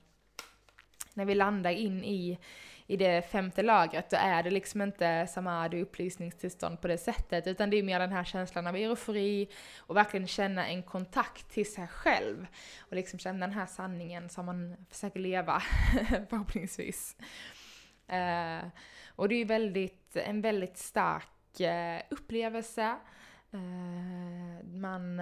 när 1.14 1.25
vi 1.25 1.35
landar 1.35 1.71
in 1.71 2.05
i 2.05 2.38
i 2.90 2.97
det 2.97 3.23
femte 3.23 3.62
lagret, 3.62 4.11
då 4.11 4.17
är 4.17 4.43
det 4.43 4.50
liksom 4.50 4.83
inte 4.83 5.26
samadhi 5.26 5.83
upplysningstillstånd 5.83 6.81
på 6.81 6.88
det 6.88 6.99
sättet, 6.99 7.47
utan 7.47 7.71
det 7.71 7.76
är 7.76 7.83
mer 7.83 7.99
den 8.00 8.12
här 8.12 8.25
känslan 8.25 8.67
av 8.67 8.76
eufori 8.76 9.49
och 9.79 9.97
verkligen 9.97 10.26
känna 10.26 10.67
en 10.67 10.83
kontakt 10.83 11.50
till 11.50 11.73
sig 11.73 11.87
själv. 11.87 12.47
Och 12.81 12.97
liksom 12.97 13.19
känna 13.19 13.47
den 13.47 13.57
här 13.57 13.67
sanningen 13.67 14.29
som 14.29 14.47
man 14.47 14.76
försöker 14.90 15.21
leva, 15.21 15.62
förhoppningsvis. 16.31 17.17
Uh, 18.12 18.69
och 19.09 19.29
det 19.29 19.35
är 19.35 19.38
ju 19.38 19.45
väldigt, 19.45 20.17
en 20.17 20.40
väldigt 20.40 20.79
stark 20.79 21.61
uh, 21.61 22.02
upplevelse. 22.11 22.97
Uh, 23.55 24.64
man 24.64 25.21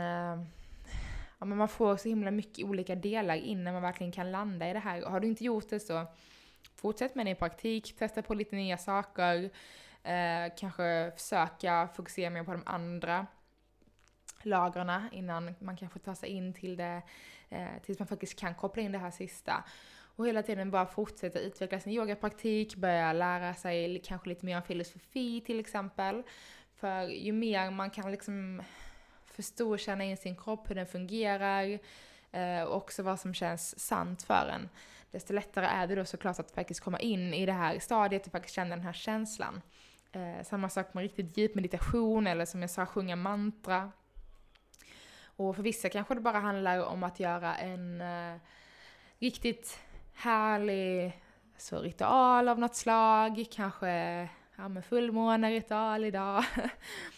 ja, 1.38 1.46
men 1.46 1.58
man 1.58 1.68
får 1.68 1.96
så 1.96 2.08
himla 2.08 2.30
mycket 2.30 2.64
olika 2.64 2.94
delar 2.94 3.34
innan 3.34 3.72
man 3.72 3.82
verkligen 3.82 4.12
kan 4.12 4.30
landa 4.30 4.70
i 4.70 4.72
det 4.72 4.78
här. 4.78 5.04
Och 5.04 5.10
har 5.10 5.20
du 5.20 5.28
inte 5.28 5.44
gjort 5.44 5.68
det 5.68 5.80
så 5.80 6.06
fortsätt 6.74 7.14
med 7.14 7.26
det 7.26 7.30
i 7.30 7.34
praktik, 7.34 7.96
testa 7.98 8.22
på 8.22 8.34
lite 8.34 8.56
nya 8.56 8.78
saker, 8.78 9.50
eh, 10.02 10.52
kanske 10.58 11.12
försöka 11.16 11.88
fokusera 11.94 12.30
mer 12.30 12.44
på 12.44 12.52
de 12.52 12.62
andra 12.66 13.26
lagren 14.42 15.08
innan 15.12 15.54
man 15.58 15.76
kanske 15.76 15.98
tar 15.98 16.14
sig 16.14 16.28
in 16.28 16.52
till 16.52 16.76
det, 16.76 17.02
eh, 17.48 17.82
tills 17.82 17.98
man 17.98 18.08
faktiskt 18.08 18.38
kan 18.38 18.54
koppla 18.54 18.82
in 18.82 18.92
det 18.92 18.98
här 18.98 19.10
sista. 19.10 19.64
Och 20.16 20.26
hela 20.26 20.42
tiden 20.42 20.70
bara 20.70 20.86
fortsätta 20.86 21.38
utveckla 21.38 21.80
sin 21.80 21.92
yogapraktik, 21.92 22.76
börja 22.76 23.12
lära 23.12 23.54
sig 23.54 24.02
kanske 24.04 24.28
lite 24.28 24.46
mer 24.46 24.56
om 24.56 24.62
filosofi 24.62 25.40
till 25.40 25.60
exempel. 25.60 26.22
För 26.74 27.02
ju 27.02 27.32
mer 27.32 27.70
man 27.70 27.90
kan 27.90 28.10
liksom 28.10 28.62
förstå 29.38 29.70
och 29.70 29.78
känna 29.78 30.04
in 30.04 30.16
sin 30.16 30.36
kropp, 30.36 30.70
hur 30.70 30.74
den 30.74 30.86
fungerar, 30.86 31.78
eh, 32.32 32.62
och 32.62 32.76
också 32.76 33.02
vad 33.02 33.20
som 33.20 33.34
känns 33.34 33.78
sant 33.78 34.22
för 34.22 34.50
en 34.54 34.68
desto 35.10 35.32
lättare 35.32 35.66
är 35.66 35.86
det 35.86 35.94
då 35.94 36.04
såklart 36.04 36.38
att 36.38 36.50
faktiskt 36.50 36.80
komma 36.80 37.00
in 37.00 37.34
i 37.34 37.46
det 37.46 37.52
här 37.52 37.78
stadiet 37.78 38.26
och 38.26 38.32
faktiskt 38.32 38.54
känna 38.54 38.76
den 38.76 38.84
här 38.84 38.92
känslan. 38.92 39.62
Eh, 40.12 40.44
samma 40.44 40.68
sak 40.68 40.94
med 40.94 41.02
riktigt 41.02 41.36
djup 41.36 41.54
meditation 41.54 42.26
eller 42.26 42.44
som 42.44 42.60
jag 42.60 42.70
sa, 42.70 42.86
sjunga 42.86 43.16
mantra. 43.16 43.92
Och 45.22 45.56
för 45.56 45.62
vissa 45.62 45.88
kanske 45.88 46.14
det 46.14 46.20
bara 46.20 46.38
handlar 46.38 46.84
om 46.84 47.02
att 47.02 47.20
göra 47.20 47.56
en 47.56 48.00
eh, 48.00 48.40
riktigt 49.18 49.80
härlig 50.14 51.22
så 51.56 51.78
ritual 51.78 52.48
av 52.48 52.58
något 52.58 52.76
slag, 52.76 53.44
kanske 53.50 53.90
ja, 54.56 54.82
fullmåneritual 54.88 56.04
idag. 56.04 56.44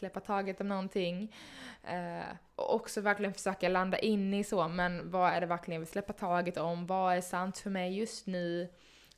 Släppa 0.00 0.20
taget 0.20 0.60
om 0.60 0.68
någonting. 0.68 1.34
Eh, 1.84 2.36
och 2.56 2.74
också 2.74 3.00
verkligen 3.00 3.34
försöka 3.34 3.68
landa 3.68 3.98
in 3.98 4.34
i 4.34 4.44
så, 4.44 4.68
men 4.68 5.10
vad 5.10 5.32
är 5.32 5.40
det 5.40 5.46
verkligen 5.46 5.74
jag 5.74 5.80
vill 5.80 5.88
släppa 5.88 6.12
taget 6.12 6.56
om? 6.56 6.86
Vad 6.86 7.16
är 7.16 7.20
sant 7.20 7.58
för 7.58 7.70
mig 7.70 7.98
just 7.98 8.26
nu? 8.26 8.68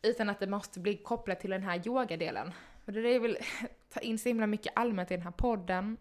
Utan 0.03 0.29
att 0.29 0.41
det 0.41 0.47
måste 0.47 0.81
bli 0.81 0.97
kopplat 0.97 1.41
till 1.41 1.51
den 1.51 1.63
här 1.63 1.83
yogadelen. 1.87 2.53
Och 2.85 2.93
det 2.93 3.01
är 3.01 3.03
det 3.03 3.13
jag 3.13 3.21
vill 3.21 3.39
ta 3.95 4.01
in 4.01 4.19
så 4.19 4.29
himla 4.29 4.47
mycket 4.47 4.73
allmänt 4.77 5.11
i 5.11 5.15
den 5.15 5.23
här 5.23 5.31
podden. 5.31 5.97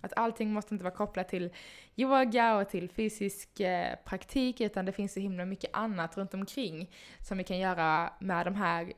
Att 0.00 0.12
allting 0.16 0.52
måste 0.52 0.74
inte 0.74 0.84
vara 0.84 0.94
kopplat 0.94 1.28
till 1.28 1.50
yoga 1.96 2.56
och 2.56 2.68
till 2.68 2.90
fysisk 2.90 3.60
eh, 3.60 3.96
praktik, 4.04 4.60
utan 4.60 4.84
det 4.84 4.92
finns 4.92 5.12
så 5.12 5.20
himla 5.20 5.44
mycket 5.44 5.70
annat 5.72 6.16
runt 6.16 6.34
omkring 6.34 6.90
som 7.20 7.38
vi 7.38 7.44
kan 7.44 7.58
göra 7.58 8.12
med 8.18 8.46
de 8.46 8.54
här 8.54 8.92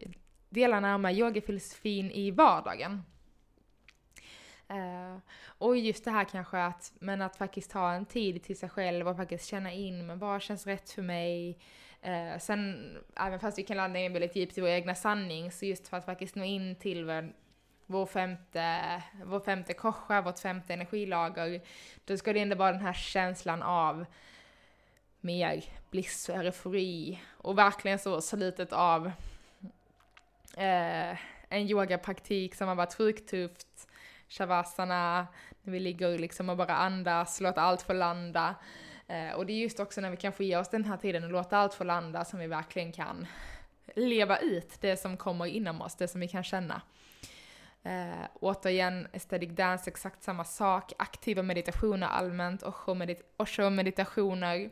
delarna 0.48 0.98
med 0.98 1.18
yogafilosofin 1.18 2.10
i 2.10 2.30
vardagen. 2.30 3.02
Eh, 4.68 5.18
och 5.58 5.76
just 5.76 6.04
det 6.04 6.10
här 6.10 6.24
kanske 6.24 6.58
att, 6.58 6.92
men 6.98 7.22
att 7.22 7.36
faktiskt 7.36 7.72
ha 7.72 7.92
en 7.92 8.06
tid 8.06 8.42
till 8.42 8.58
sig 8.58 8.68
själv 8.68 9.08
och 9.08 9.16
faktiskt 9.16 9.46
känna 9.46 9.72
in, 9.72 10.06
men 10.06 10.18
vad 10.18 10.42
känns 10.42 10.66
rätt 10.66 10.90
för 10.90 11.02
mig? 11.02 11.58
Eh, 12.02 12.38
sen, 12.38 12.90
även 13.16 13.40
fast 13.40 13.58
vi 13.58 13.62
kan 13.62 13.76
landa 13.76 13.98
in 13.98 14.12
väldigt 14.12 14.36
djupt 14.36 14.58
i 14.58 14.60
vår 14.60 14.68
egna 14.68 14.94
sanning, 14.94 15.52
så 15.52 15.66
just 15.66 15.88
för 15.88 15.96
att 15.96 16.04
faktiskt 16.04 16.34
nå 16.34 16.44
in 16.44 16.76
till 16.76 17.04
vår, 17.04 17.32
vår 17.86 18.06
femte, 18.06 19.02
vår 19.24 19.40
femte 19.40 19.74
korsa, 19.74 20.20
vårt 20.20 20.38
femte 20.38 20.74
energilager, 20.74 21.60
då 22.04 22.16
ska 22.16 22.32
det 22.32 22.40
ändå 22.40 22.56
vara 22.56 22.72
den 22.72 22.80
här 22.80 22.92
känslan 22.92 23.62
av 23.62 24.06
mer 25.20 25.64
bliss 25.90 26.28
och 26.28 26.36
eufori 26.36 27.20
och 27.28 27.58
verkligen 27.58 27.98
så 27.98 28.20
slutet 28.20 28.72
av 28.72 29.06
eh, 30.56 31.18
en 31.48 31.68
yogapraktik 31.68 32.54
som 32.54 32.68
har 32.68 32.74
varit 32.74 32.94
sjukt 32.94 33.30
tufft 33.30 33.75
shavasana, 34.28 35.26
när 35.62 35.72
vi 35.72 35.80
ligger 35.80 36.18
liksom 36.18 36.48
och 36.48 36.56
bara 36.56 36.76
andas, 36.76 37.40
låter 37.40 37.60
allt 37.60 37.82
få 37.82 37.92
landa. 37.92 38.54
Eh, 39.08 39.30
och 39.30 39.46
det 39.46 39.52
är 39.52 39.56
just 39.56 39.80
också 39.80 40.00
när 40.00 40.10
vi 40.10 40.16
kan 40.16 40.32
få 40.32 40.42
ge 40.42 40.56
oss 40.56 40.68
den 40.68 40.84
här 40.84 40.96
tiden 40.96 41.24
och 41.24 41.30
låta 41.30 41.58
allt 41.58 41.74
få 41.74 41.84
landa 41.84 42.24
som 42.24 42.38
vi 42.38 42.46
verkligen 42.46 42.92
kan 42.92 43.26
leva 43.94 44.38
ut 44.38 44.80
det 44.80 44.96
som 44.96 45.16
kommer 45.16 45.46
inom 45.46 45.82
oss, 45.82 45.94
det 45.94 46.08
som 46.08 46.20
vi 46.20 46.28
kan 46.28 46.44
känna. 46.44 46.82
Eh, 47.82 48.26
återigen, 48.40 49.08
aesthetic 49.12 49.50
dance, 49.50 49.90
exakt 49.90 50.22
samma 50.22 50.44
sak. 50.44 50.92
Aktiva 50.98 51.42
meditationer 51.42 52.06
allmänt, 52.06 52.62
osho-meditationer. 53.36 54.70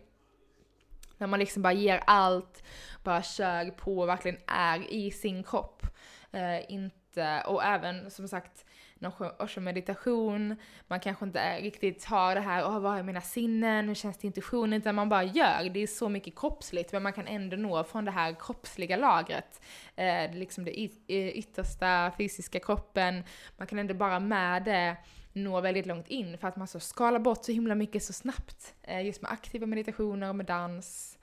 När 1.19 1.27
man 1.27 1.39
liksom 1.39 1.63
bara 1.63 1.73
ger 1.73 2.03
allt, 2.07 2.63
bara 3.03 3.23
kör 3.23 3.71
på 3.71 3.99
och 3.99 4.09
verkligen 4.09 4.39
är 4.47 4.93
i 4.93 5.11
sin 5.11 5.45
kropp. 5.45 5.87
Eh, 6.33 6.73
inte, 6.73 7.43
och 7.47 7.65
även 7.65 8.11
som 8.11 8.29
sagt, 8.29 8.65
någon 9.05 9.65
meditation, 9.65 10.57
man 10.89 11.01
kanske 11.01 11.25
inte 11.25 11.61
riktigt 11.61 12.05
har 12.05 12.35
det 12.35 12.41
här, 12.41 12.67
åh 12.67 12.79
vad 12.79 12.99
är 12.99 13.03
mina 13.03 13.21
sinnen, 13.21 13.89
hur 13.89 13.95
känns 13.95 14.19
det 14.19 14.27
intuitionen, 14.27 14.73
utan 14.73 14.95
man 14.95 15.09
bara 15.09 15.25
gör. 15.25 15.69
Det 15.69 15.83
är 15.83 15.87
så 15.87 16.09
mycket 16.09 16.39
kroppsligt, 16.39 16.93
men 16.93 17.03
man 17.03 17.13
kan 17.13 17.27
ändå 17.27 17.57
nå 17.57 17.85
från 17.85 18.05
det 18.05 18.11
här 18.11 18.37
kroppsliga 18.41 18.97
lagret. 18.97 19.61
Eh, 19.97 20.33
liksom 20.33 20.65
det 20.65 20.91
eh, 21.07 21.29
yttersta 21.29 22.13
fysiska 22.19 22.61
kroppen, 22.61 23.25
man 23.57 23.67
kan 23.67 23.79
ändå 23.79 23.95
bara 23.95 24.21
med 24.21 24.65
det 24.65 24.97
nå 25.33 25.61
väldigt 25.61 25.87
långt 25.87 26.09
in 26.09 26.39
för 26.39 26.49
att 26.49 26.57
man 26.57 26.69
så 26.69 26.81
skalar 26.81 27.19
bort 27.19 27.45
så 27.45 27.53
himla 27.53 27.75
mycket 27.75 28.03
så 28.03 28.13
snabbt. 28.13 28.75
Eh, 28.83 29.07
just 29.07 29.23
med 29.23 29.33
aktiva 29.33 29.67
meditationer 29.67 30.29
och 30.29 30.37
med 30.37 30.47
dans. 30.47 31.19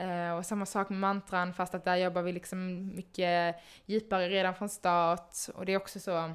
Uh, 0.00 0.32
och 0.32 0.46
samma 0.46 0.66
sak 0.66 0.88
med 0.88 0.98
mantran, 0.98 1.54
fast 1.54 1.74
att 1.74 1.84
där 1.84 1.96
jobbar 1.96 2.22
vi 2.22 2.32
liksom 2.32 2.86
mycket 2.94 3.56
djupare 3.86 4.28
redan 4.28 4.54
från 4.54 4.68
start. 4.68 5.36
Och 5.54 5.66
det 5.66 5.72
är 5.72 5.76
också 5.76 6.00
så, 6.00 6.34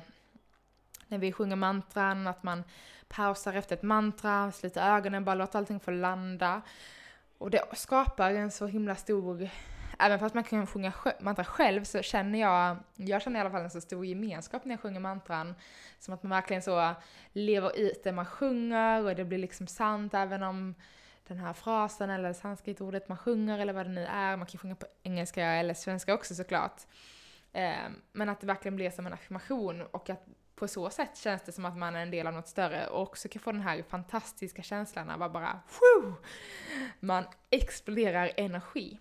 när 1.08 1.18
vi 1.18 1.32
sjunger 1.32 1.56
mantran, 1.56 2.28
att 2.28 2.44
man 2.44 2.64
pausar 3.08 3.54
efter 3.54 3.76
ett 3.76 3.84
mantra, 3.84 4.52
sluter 4.52 4.96
ögonen, 4.96 5.26
bara 5.26 5.36
låter 5.36 5.60
allting 5.60 5.80
få 5.80 5.92
landa. 5.92 6.62
Och 7.38 7.52
det 7.52 7.62
skapar 7.74 8.32
en 8.32 8.52
så 8.52 8.68
himla 8.68 8.96
stor, 8.96 9.50
även 10.00 10.20
fast 10.20 10.36
man 10.36 10.44
kan 10.44 10.68
sjunga 10.68 10.94
mantra 11.20 11.46
själv 11.46 11.84
så 11.84 12.02
känner 12.02 12.40
jag, 12.40 12.78
jag 12.96 13.22
känner 13.22 13.40
i 13.40 13.42
alla 13.42 13.52
fall 13.52 13.62
en 13.62 13.70
så 13.70 13.82
stor 13.82 14.06
gemenskap 14.06 14.66
när 14.66 14.74
jag 14.74 14.80
sjunger 14.80 15.00
mantran. 15.00 15.56
Som 16.00 16.14
att 16.14 16.24
man 16.24 16.30
verkligen 16.30 16.62
så 16.62 16.96
lever 17.34 17.80
ut 17.80 18.04
det 18.04 18.12
man 18.12 18.26
sjunger 18.26 19.06
och 19.06 19.16
det 19.16 19.26
blir 19.26 19.38
liksom 19.38 19.68
sant 19.68 20.14
även 20.14 20.44
om 20.44 20.76
den 21.28 21.38
här 21.38 21.54
frasen 21.54 22.10
eller 22.10 22.34
sanskritordet 22.34 23.10
man 23.10 23.18
sjunger 23.18 23.60
eller 23.60 23.74
vad 23.74 23.86
det 23.86 23.92
nu 23.92 24.06
är. 24.06 24.38
Man 24.38 24.48
kan 24.48 24.60
sjunga 24.60 24.76
på 24.76 24.86
engelska 25.04 25.46
eller 25.46 25.74
svenska 25.74 26.14
också 26.14 26.36
såklart. 26.36 26.82
Eh, 27.54 27.90
men 28.12 28.30
att 28.30 28.42
det 28.42 28.48
verkligen 28.48 28.76
blir 28.76 28.90
som 28.90 29.08
en 29.08 29.14
affirmation 29.14 29.82
och 29.82 30.10
att 30.10 30.28
på 30.58 30.68
så 30.68 30.90
sätt 30.90 31.18
känns 31.18 31.42
det 31.42 31.52
som 31.52 31.66
att 31.66 31.78
man 31.78 31.96
är 31.96 32.02
en 32.02 32.12
del 32.12 32.28
av 32.28 32.34
något 32.34 32.48
större 32.48 32.88
och 32.88 33.02
också 33.02 33.30
kan 33.30 33.42
få 33.42 33.52
den 33.52 33.62
här 33.62 33.84
fantastiska 33.84 34.64
känslan 34.64 35.10
av 35.10 35.24
att 35.24 35.34
bara 35.34 35.60
Woo! 35.80 36.14
Man 37.00 37.24
exploderar 37.50 38.32
energi. 38.38 39.00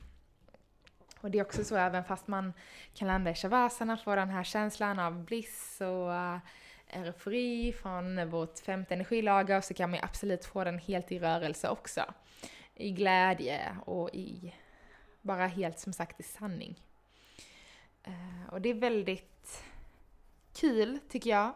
Och 1.20 1.30
det 1.30 1.38
är 1.38 1.42
också 1.42 1.64
så 1.64 1.76
även 1.76 2.04
fast 2.04 2.26
man 2.26 2.52
kan 2.94 3.08
landa 3.08 3.30
i 3.30 3.34
shavasana, 3.34 3.96
få 3.96 4.16
den 4.16 4.28
här 4.28 4.44
känslan 4.44 4.98
av 4.98 5.24
bliss 5.24 5.80
och 5.80 6.10
uh, 6.10 6.38
eufori 6.86 7.72
från 7.72 8.30
vårt 8.30 8.58
femte 8.58 8.94
energilager 8.94 9.60
så 9.60 9.74
kan 9.74 9.90
man 9.90 10.00
absolut 10.02 10.44
få 10.44 10.64
den 10.64 10.78
helt 10.78 11.12
i 11.12 11.18
rörelse 11.18 11.68
också. 11.68 12.04
I 12.74 12.90
glädje 12.90 13.76
och 13.84 14.10
i 14.12 14.54
bara 15.22 15.46
helt 15.46 15.78
som 15.78 15.92
sagt 15.92 16.20
i 16.20 16.22
sanning. 16.22 16.82
Uh, 18.08 18.48
och 18.52 18.60
det 18.60 18.68
är 18.68 18.74
väldigt 18.74 19.62
kul 20.56 20.98
tycker 21.08 21.30
jag. 21.30 21.52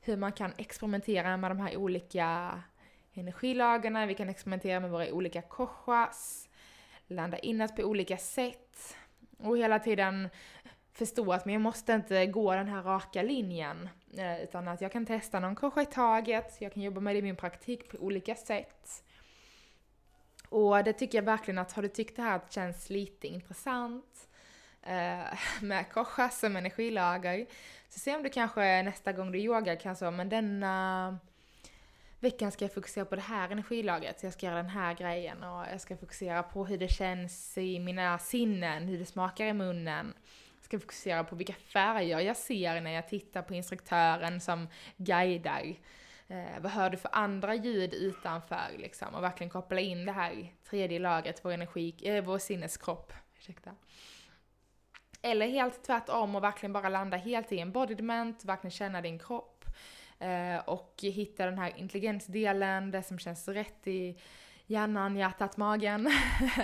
Hur 0.00 0.16
man 0.16 0.32
kan 0.32 0.52
experimentera 0.56 1.36
med 1.36 1.50
de 1.50 1.60
här 1.60 1.76
olika 1.76 2.60
energilagarna, 3.14 4.06
vi 4.06 4.14
kan 4.14 4.28
experimentera 4.28 4.80
med 4.80 4.90
våra 4.90 5.12
olika 5.12 5.42
koshas, 5.42 6.48
landa 7.06 7.38
in 7.38 7.60
oss 7.60 7.74
på 7.74 7.82
olika 7.82 8.16
sätt 8.16 8.96
och 9.38 9.58
hela 9.58 9.78
tiden 9.78 10.28
förstå 10.92 11.32
att 11.32 11.44
men 11.44 11.54
jag 11.54 11.62
måste 11.62 11.92
inte 11.92 12.26
gå 12.26 12.54
den 12.54 12.68
här 12.68 12.82
raka 12.82 13.22
linjen. 13.22 13.88
Eh, 14.18 14.42
utan 14.42 14.68
att 14.68 14.80
jag 14.80 14.92
kan 14.92 15.06
testa 15.06 15.40
någon 15.40 15.54
kosha 15.54 15.82
i 15.82 15.86
taget, 15.86 16.56
jag 16.60 16.72
kan 16.72 16.82
jobba 16.82 17.00
med 17.00 17.14
det 17.14 17.18
i 17.18 17.22
min 17.22 17.36
praktik 17.36 17.90
på 17.90 17.96
olika 17.98 18.34
sätt. 18.34 19.04
Och 20.48 20.84
det 20.84 20.92
tycker 20.92 21.18
jag 21.18 21.24
verkligen 21.24 21.58
att 21.58 21.72
har 21.72 21.82
du 21.82 21.88
tyckt 21.88 22.16
det 22.16 22.22
här 22.22 22.40
känns 22.50 22.90
lite 22.90 23.26
intressant 23.26 24.28
eh, 24.30 24.35
Eh, 24.88 25.38
med 25.62 25.92
korsa 25.92 26.28
som 26.28 26.56
energilager, 26.56 27.46
så 27.88 28.00
se 28.00 28.16
om 28.16 28.22
du 28.22 28.28
kanske 28.28 28.82
nästa 28.82 29.12
gång 29.12 29.32
du 29.32 29.38
yogar 29.38 29.80
kan 29.80 29.96
så, 29.96 30.10
men 30.10 30.28
denna 30.28 31.18
veckan 32.20 32.52
ska 32.52 32.64
jag 32.64 32.74
fokusera 32.74 33.04
på 33.04 33.16
det 33.16 33.22
här 33.22 33.50
energilagret, 33.50 34.20
så 34.20 34.26
jag 34.26 34.32
ska 34.32 34.46
göra 34.46 34.56
den 34.56 34.70
här 34.70 34.94
grejen 34.94 35.42
och 35.42 35.64
jag 35.72 35.80
ska 35.80 35.96
fokusera 35.96 36.42
på 36.42 36.66
hur 36.66 36.78
det 36.78 36.88
känns 36.88 37.58
i 37.58 37.78
mina 37.78 38.18
sinnen, 38.18 38.88
hur 38.88 38.98
det 38.98 39.06
smakar 39.06 39.46
i 39.46 39.52
munnen. 39.52 40.14
Jag 40.56 40.64
ska 40.64 40.78
fokusera 40.78 41.24
på 41.24 41.36
vilka 41.36 41.52
färger 41.52 42.20
jag 42.20 42.36
ser 42.36 42.80
när 42.80 42.90
jag 42.90 43.08
tittar 43.08 43.42
på 43.42 43.54
instruktören 43.54 44.40
som 44.40 44.68
guidar. 44.96 45.74
Eh, 46.28 46.60
vad 46.60 46.72
hör 46.72 46.90
du 46.90 46.96
för 46.96 47.10
andra 47.12 47.54
ljud 47.54 47.94
utanför 47.94 48.70
liksom? 48.78 49.14
Och 49.14 49.22
verkligen 49.22 49.50
koppla 49.50 49.80
in 49.80 50.06
det 50.06 50.12
här 50.12 50.52
tredje 50.70 50.98
lagret, 50.98 51.40
vår 51.44 51.52
energi, 51.52 51.94
eh, 52.02 52.24
vår 52.24 52.38
sinneskropp. 52.38 53.12
Ursäkta. 53.38 53.70
Eller 55.26 55.46
helt 55.46 55.82
tvärtom 55.82 56.36
och 56.36 56.44
verkligen 56.44 56.72
bara 56.72 56.88
landa 56.88 57.16
helt 57.16 57.52
i 57.52 57.60
embodiment, 57.60 58.44
verkligen 58.44 58.70
känna 58.70 59.00
din 59.00 59.18
kropp. 59.18 59.64
Eh, 60.18 60.58
och 60.66 60.94
hitta 61.00 61.46
den 61.46 61.58
här 61.58 61.72
intelligensdelen, 61.76 62.90
det 62.90 63.02
som 63.02 63.18
känns 63.18 63.48
rätt 63.48 63.86
i 63.86 64.18
hjärnan, 64.66 65.16
hjärtat, 65.16 65.56
magen. 65.56 66.10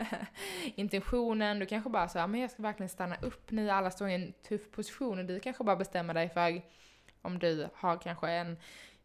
Intentionen, 0.75 1.59
du 1.59 1.66
kanske 1.66 1.90
bara 1.90 2.09
säger 2.09 2.26
men 2.26 2.40
jag 2.40 2.50
ska 2.50 2.62
verkligen 2.62 2.88
stanna 2.88 3.16
upp 3.23 3.50
nu, 3.50 3.71
alla 3.71 3.90
står 3.90 4.09
i 4.09 4.14
en 4.14 4.33
tuff 4.49 4.71
position 4.71 5.19
och 5.19 5.25
du 5.25 5.40
kanske 5.40 5.64
bara 5.64 5.76
bestämmer 5.76 6.14
dig 6.14 6.28
för 6.28 6.62
om 7.23 7.38
du 7.38 7.69
har 7.75 7.97
kanske 7.97 8.31
en 8.31 8.57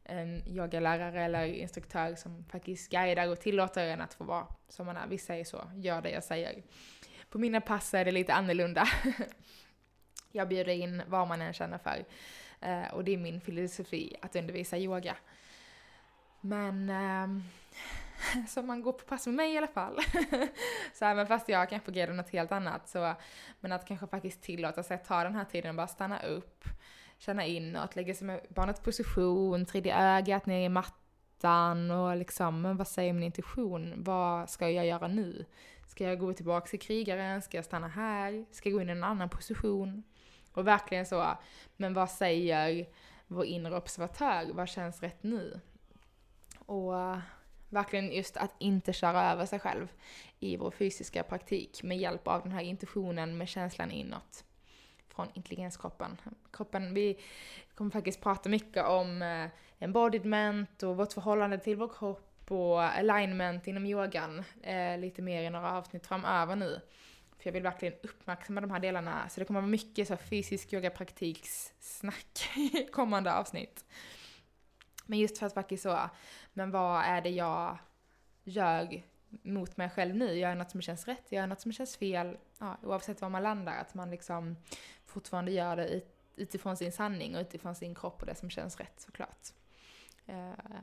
en 0.07 0.47
yogalärare 0.47 1.23
eller 1.23 1.45
instruktör 1.45 2.15
som 2.15 2.45
faktiskt 2.51 2.91
guidar 2.91 3.29
och 3.29 3.39
tillåter 3.39 3.87
en 3.87 4.01
att 4.01 4.13
få 4.13 4.23
vara 4.23 4.47
som 4.69 4.85
man 4.85 4.97
är. 4.97 5.07
Vissa 5.07 5.35
är 5.35 5.43
så, 5.43 5.71
gör 5.75 6.01
det 6.01 6.09
jag 6.09 6.23
säger. 6.23 6.63
På 7.29 7.37
mina 7.37 7.61
pass 7.61 7.93
är 7.93 8.05
det 8.05 8.11
lite 8.11 8.33
annorlunda. 8.33 8.87
jag 10.31 10.47
bjuder 10.47 10.73
in 10.73 11.03
vad 11.07 11.27
man 11.27 11.41
än 11.41 11.53
känner 11.53 11.77
för. 11.77 12.05
Eh, 12.61 12.93
och 12.93 13.03
det 13.03 13.13
är 13.13 13.17
min 13.17 13.41
filosofi 13.41 14.15
att 14.21 14.35
undervisa 14.35 14.77
yoga. 14.77 15.15
Men 16.41 16.89
eh, 16.89 17.43
så 18.47 18.61
man 18.61 18.81
går 18.81 18.93
på 18.93 19.05
pass 19.05 19.25
med 19.25 19.35
mig 19.35 19.53
i 19.53 19.57
alla 19.57 19.67
fall. 19.67 19.99
så 20.93 21.05
även 21.05 21.27
fast 21.27 21.49
jag 21.49 21.69
kanske 21.69 21.91
ger 21.91 22.13
något 22.13 22.29
helt 22.29 22.51
annat 22.51 22.89
så, 22.89 23.15
men 23.59 23.71
att 23.71 23.87
kanske 23.87 24.07
faktiskt 24.07 24.41
tillåta 24.41 24.83
sig 24.83 24.95
att 24.95 25.05
ta 25.05 25.23
den 25.23 25.35
här 25.35 25.45
tiden 25.45 25.69
och 25.69 25.75
bara 25.75 25.87
stanna 25.87 26.19
upp 26.19 26.63
känna 27.17 27.45
inåt, 27.45 27.95
lägga 27.95 28.13
sig 28.13 28.27
med 28.27 28.41
barnets 28.49 28.79
position, 28.79 29.65
tredje 29.65 29.97
ögat 29.97 30.45
ner 30.45 30.65
i 30.65 30.69
mattan 30.69 31.06
och 31.91 32.17
liksom, 32.17 32.61
men 32.61 32.77
vad 32.77 32.87
säger 32.87 33.13
min 33.13 33.23
intuition? 33.23 33.93
Vad 33.97 34.49
ska 34.49 34.69
jag 34.69 34.85
göra 34.85 35.07
nu? 35.07 35.45
Ska 35.87 36.03
jag 36.03 36.19
gå 36.19 36.33
tillbaka 36.33 36.67
till 36.67 36.79
krigaren? 36.79 37.41
Ska 37.41 37.57
jag 37.57 37.65
stanna 37.65 37.87
här? 37.87 38.45
Ska 38.51 38.69
jag 38.69 38.73
gå 38.73 38.81
in 38.81 38.89
i 38.89 38.91
en 38.91 39.03
annan 39.03 39.29
position? 39.29 40.03
Och 40.53 40.67
verkligen 40.67 41.05
så, 41.05 41.37
men 41.77 41.93
vad 41.93 42.09
säger 42.09 42.87
vår 43.27 43.45
inre 43.45 43.77
observatör? 43.77 44.53
Vad 44.53 44.69
känns 44.69 45.01
rätt 45.01 45.23
nu? 45.23 45.59
Och 46.57 46.93
verkligen 47.69 48.11
just 48.11 48.37
att 48.37 48.55
inte 48.59 48.93
köra 48.93 49.31
över 49.31 49.45
sig 49.45 49.59
själv 49.59 49.87
i 50.39 50.57
vår 50.57 50.71
fysiska 50.71 51.23
praktik 51.23 51.83
med 51.83 51.97
hjälp 51.97 52.27
av 52.27 52.41
den 52.41 52.51
här 52.51 52.61
intuitionen 52.61 53.37
med 53.37 53.49
känslan 53.49 53.91
inåt 53.91 54.43
från 55.07 55.27
intelligenskroppen. 55.33 56.17
Kroppen, 56.51 56.93
vi 56.93 57.19
kommer 57.75 57.91
faktiskt 57.91 58.21
prata 58.21 58.49
mycket 58.49 58.85
om 58.85 59.21
eh, 59.21 59.49
embodiment 59.79 60.83
och 60.83 60.97
vårt 60.97 61.13
förhållande 61.13 61.57
till 61.57 61.77
vår 61.77 61.87
kropp 61.87 62.51
och 62.51 62.81
alignment 62.81 63.67
inom 63.67 63.85
yogan 63.85 64.43
eh, 64.63 64.97
lite 64.97 65.21
mer 65.21 65.41
i 65.41 65.49
några 65.49 65.73
avsnitt 65.73 66.07
framöver 66.07 66.55
nu. 66.55 66.81
För 67.37 67.47
jag 67.47 67.53
vill 67.53 67.63
verkligen 67.63 67.93
uppmärksamma 68.03 68.61
de 68.61 68.71
här 68.71 68.79
delarna, 68.79 69.29
så 69.29 69.39
det 69.39 69.45
kommer 69.45 69.61
vara 69.61 69.69
mycket 69.69 70.07
så 70.07 70.17
fysisk 70.17 70.73
yogapraktikssnack 70.73 72.49
i 72.55 72.87
kommande 72.91 73.33
avsnitt. 73.33 73.85
Men 75.05 75.19
just 75.19 75.37
för 75.37 75.45
att 75.45 75.53
faktiskt 75.53 75.83
så, 75.83 75.99
men 76.53 76.71
vad 76.71 77.03
är 77.03 77.21
det 77.21 77.29
jag 77.29 77.77
gör 78.43 79.03
mot 79.29 79.77
mig 79.77 79.89
själv 79.89 80.15
nu? 80.15 80.33
Gör 80.33 80.49
jag 80.49 80.57
något 80.57 80.71
som 80.71 80.81
känns 80.81 81.07
rätt? 81.07 81.31
Gör 81.31 81.39
jag 81.39 81.49
något 81.49 81.61
som 81.61 81.71
känns 81.71 81.97
fel? 81.97 82.37
Ja, 82.59 82.77
oavsett 82.83 83.21
var 83.21 83.29
man 83.29 83.43
landar, 83.43 83.77
att 83.77 83.93
man 83.93 84.11
liksom 84.11 84.55
fortfarande 85.05 85.51
gör 85.51 85.75
det 85.75 86.01
utifrån 86.35 86.77
sin 86.77 86.91
sanning 86.91 87.35
och 87.35 87.41
utifrån 87.41 87.75
sin 87.75 87.95
kropp 87.95 88.21
och 88.21 88.25
det 88.25 88.35
som 88.35 88.49
känns 88.49 88.77
rätt 88.77 88.99
såklart. 88.99 89.47
Eh, 90.27 90.79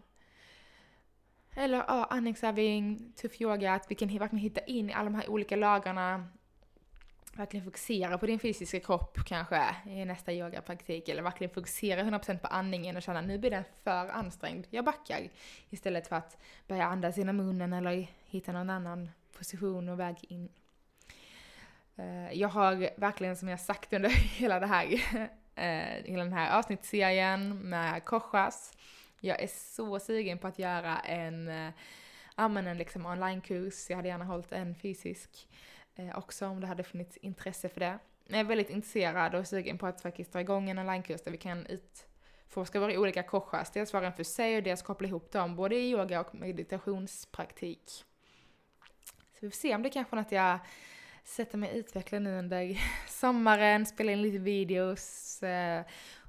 eller 1.57 1.78
ja, 1.78 2.07
andningsövning, 2.11 3.12
tuff 3.16 3.40
yoga, 3.40 3.72
att 3.72 3.90
vi 3.90 3.94
kan 3.94 4.09
verkligen 4.09 4.42
hitta 4.42 4.61
in 4.61 4.90
i 4.90 4.92
alla 4.92 5.04
de 5.04 5.14
här 5.14 5.30
olika 5.30 5.57
lagarna. 5.57 6.28
Verkligen 7.37 7.64
fokusera 7.64 8.18
på 8.18 8.26
din 8.26 8.38
fysiska 8.38 8.80
kropp 8.80 9.18
kanske 9.26 9.76
i 9.87 10.04
nästa 10.04 10.33
yogapraktik. 10.33 11.09
Eller 11.09 11.22
verkligen 11.22 11.54
fokusera 11.54 12.02
100% 12.02 12.38
på 12.38 12.46
andningen 12.46 12.96
och 12.96 13.02
känna 13.02 13.20
nu 13.20 13.38
blir 13.38 13.50
den 13.50 13.64
för 13.85 14.09
ansträngd, 14.09 14.66
jag 14.70 14.85
backar. 14.85 15.28
Istället 15.70 16.07
för 16.07 16.16
att 16.16 16.38
börja 16.66 16.87
andas 16.87 17.16
genom 17.16 17.37
munnen 17.37 17.72
eller 17.72 18.07
hitta 18.24 18.52
någon 18.52 18.70
annan 18.70 19.11
position 19.38 19.88
och 19.88 20.00
väg 20.00 20.16
in. 20.20 20.48
Eh, 21.96 22.33
jag 22.33 22.48
har 22.48 23.00
verkligen, 23.00 23.37
som 23.37 23.48
jag 23.48 23.61
sagt 23.61 23.92
under 23.92 24.09
hela 24.38 24.61
det 24.61 24.66
här, 24.66 24.85
eh, 25.54 26.04
hela 26.04 26.24
den 26.24 26.33
här 26.33 26.59
avsnittsserien 26.59 27.59
med 27.59 28.04
koshas, 28.04 28.72
jag 29.24 29.42
är 29.42 29.50
så 29.74 30.00
sugen 30.00 30.38
på 30.38 30.46
att 30.46 30.58
göra 30.58 30.98
en, 30.98 31.48
eh, 31.48 31.72
ja 32.37 32.48
men 32.48 32.66
en 32.66 32.78
liksom 32.78 33.06
onlinekurs, 33.06 33.90
jag 33.90 33.96
hade 33.96 34.08
gärna 34.08 34.24
hållit 34.24 34.52
en 34.52 34.74
fysisk 34.74 35.48
eh, 35.94 36.18
också 36.18 36.46
om 36.46 36.60
det 36.60 36.66
hade 36.66 36.82
funnits 36.82 37.16
intresse 37.16 37.68
för 37.68 37.80
det. 37.80 37.98
Jag 38.26 38.40
är 38.40 38.44
väldigt 38.44 38.70
intresserad 38.70 39.34
och 39.34 39.46
sugen 39.46 39.78
på 39.78 39.87
att 39.87 40.00
faktiskt 40.00 40.32
dra 40.32 40.40
igång 40.40 40.70
en 40.70 40.78
onlinekurs 40.78 41.22
där 41.22 41.30
vi 41.30 41.38
kan 41.38 41.66
utforska 41.66 42.80
våra 42.80 42.98
olika 42.98 43.22
koshas, 43.22 43.70
dels 43.70 43.92
var 43.92 44.02
en 44.02 44.12
för 44.12 44.24
sig 44.24 44.56
och 44.56 44.62
dels 44.62 44.82
koppla 44.82 45.08
ihop 45.08 45.32
dem, 45.32 45.56
både 45.56 45.76
i 45.76 45.90
yoga 45.90 46.20
och 46.20 46.34
meditationspraktik. 46.34 48.04
Så 49.32 49.38
vi 49.40 49.50
får 49.50 49.56
se 49.56 49.74
om 49.74 49.82
det 49.82 49.90
kanske 49.90 50.16
är 50.16 50.20
något 50.20 50.32
jag 50.32 50.58
sätter 51.24 51.58
mig 51.58 51.70
och 51.70 51.76
utveckla 51.76 52.18
nu 52.18 52.38
under 52.38 52.80
sommaren, 53.08 53.87
spela 53.87 54.12
in 54.12 54.22
lite 54.22 54.38
videos 54.38 55.42
eh, 55.42 55.84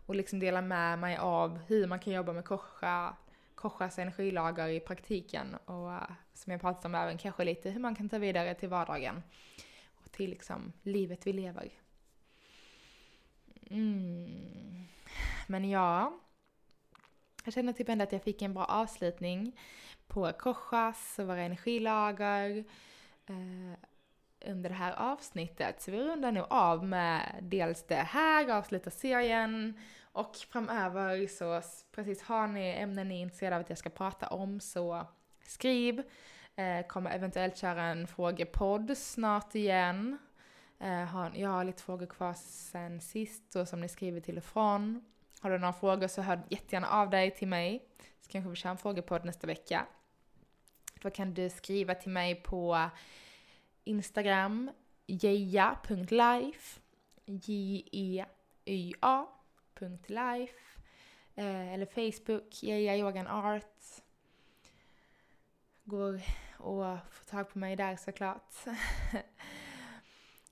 och 0.06 0.16
liksom 0.16 0.40
dela 0.40 0.62
med 0.62 1.00
mig 1.00 1.18
av 1.18 1.58
hur 1.58 1.88
man 1.88 2.00
kan 2.00 2.14
jobba 2.14 2.34
med 2.34 2.46
korsa, 2.46 3.18
korsas 3.56 4.00
energilager 4.00 4.68
i 4.68 4.80
praktiken 4.80 5.56
och 5.66 5.94
eh, 5.94 6.12
som 6.34 6.52
jag 6.52 6.62
pratat 6.62 6.86
om 6.86 6.96
även 6.96 7.18
kanske 7.18 7.44
lite 7.44 7.70
hur 7.70 7.80
man 7.80 7.96
kan 7.96 8.10
ta 8.10 8.18
vidare 8.18 8.54
till 8.54 8.70
vardagen 8.70 9.24
och 9.94 10.12
till 10.12 10.30
liksom 10.30 10.74
livet 10.82 11.28
vi 11.28 11.34
lever. 11.34 11.70
Mm. 13.70 14.86
Men 15.48 15.70
ja, 15.70 16.20
jag 17.46 17.54
känner 17.54 17.74
typ 17.74 17.90
ändå 17.90 18.04
att 18.04 18.12
jag 18.12 18.24
fick 18.24 18.42
en 18.42 18.54
bra 18.54 18.66
avslutning 18.66 19.60
på 20.08 20.32
korsas 20.32 21.20
och 21.20 21.28
våra 21.28 21.42
energilager. 21.42 22.66
Eh, 23.26 23.80
under 24.48 24.70
det 24.70 24.76
här 24.76 24.92
avsnittet. 24.92 25.82
Så 25.82 25.92
vi 25.92 26.04
rundar 26.04 26.32
nu 26.32 26.44
av 26.50 26.86
med 26.86 27.36
dels 27.42 27.84
det 27.84 27.96
här, 27.96 28.50
avslutar 28.50 28.92
serien 28.92 29.80
och 30.02 30.36
framöver 30.36 31.28
så 31.28 31.62
precis 31.92 32.22
har 32.22 32.48
ni 32.48 32.70
ämnen 32.70 33.08
ni 33.08 33.18
är 33.18 33.22
intresserade 33.22 33.56
av 33.56 33.62
att 33.62 33.70
jag 33.70 33.78
ska 33.78 33.90
prata 33.90 34.28
om 34.28 34.60
så 34.60 35.08
skriv. 35.44 36.04
Eh, 36.56 36.88
kommer 36.88 37.12
eventuellt 37.12 37.58
köra 37.58 37.84
en 37.84 38.08
frågepodd 38.08 38.98
snart 38.98 39.56
igen. 39.56 40.18
Eh, 40.80 41.28
jag 41.36 41.50
har 41.50 41.64
lite 41.64 41.84
frågor 41.84 42.06
kvar 42.06 42.34
sen 42.34 43.02
sist 43.02 43.56
och 43.56 43.68
som 43.68 43.82
ni 43.82 43.90
skriver 43.90 44.22
till 44.22 44.38
och 44.38 44.44
från. 44.44 45.06
Har 45.40 45.50
du 45.50 45.58
några 45.58 45.74
frågor 45.74 46.08
så 46.08 46.22
hör 46.22 46.42
jättegärna 46.50 46.88
av 46.88 47.10
dig 47.10 47.32
till 47.32 47.48
mig. 47.48 47.86
Så 48.22 48.32
kanske 48.32 48.50
vi 48.50 48.56
kör 48.56 48.70
en 48.70 48.78
frågepodd 48.78 49.26
nästa 49.26 49.48
vecka. 49.48 49.86
Då 51.02 51.10
kan 51.10 51.34
du 51.34 51.50
skriva 51.50 51.96
till 51.96 52.12
mig 52.12 52.36
på 52.36 52.90
Instagram 53.86 54.72
jeja.life 55.08 56.80
J-E-Y-A.life 57.26 58.26
eh, 61.36 61.74
eller 61.74 61.86
Facebook 61.86 62.64
Jeja 62.64 62.98
Yogan 62.98 63.28
Art. 63.28 63.82
Går 65.84 66.22
och 66.58 66.98
får 67.12 67.26
tag 67.30 67.50
på 67.50 67.60
mig 67.60 67.76
där 67.76 67.96
såklart. 67.96 68.54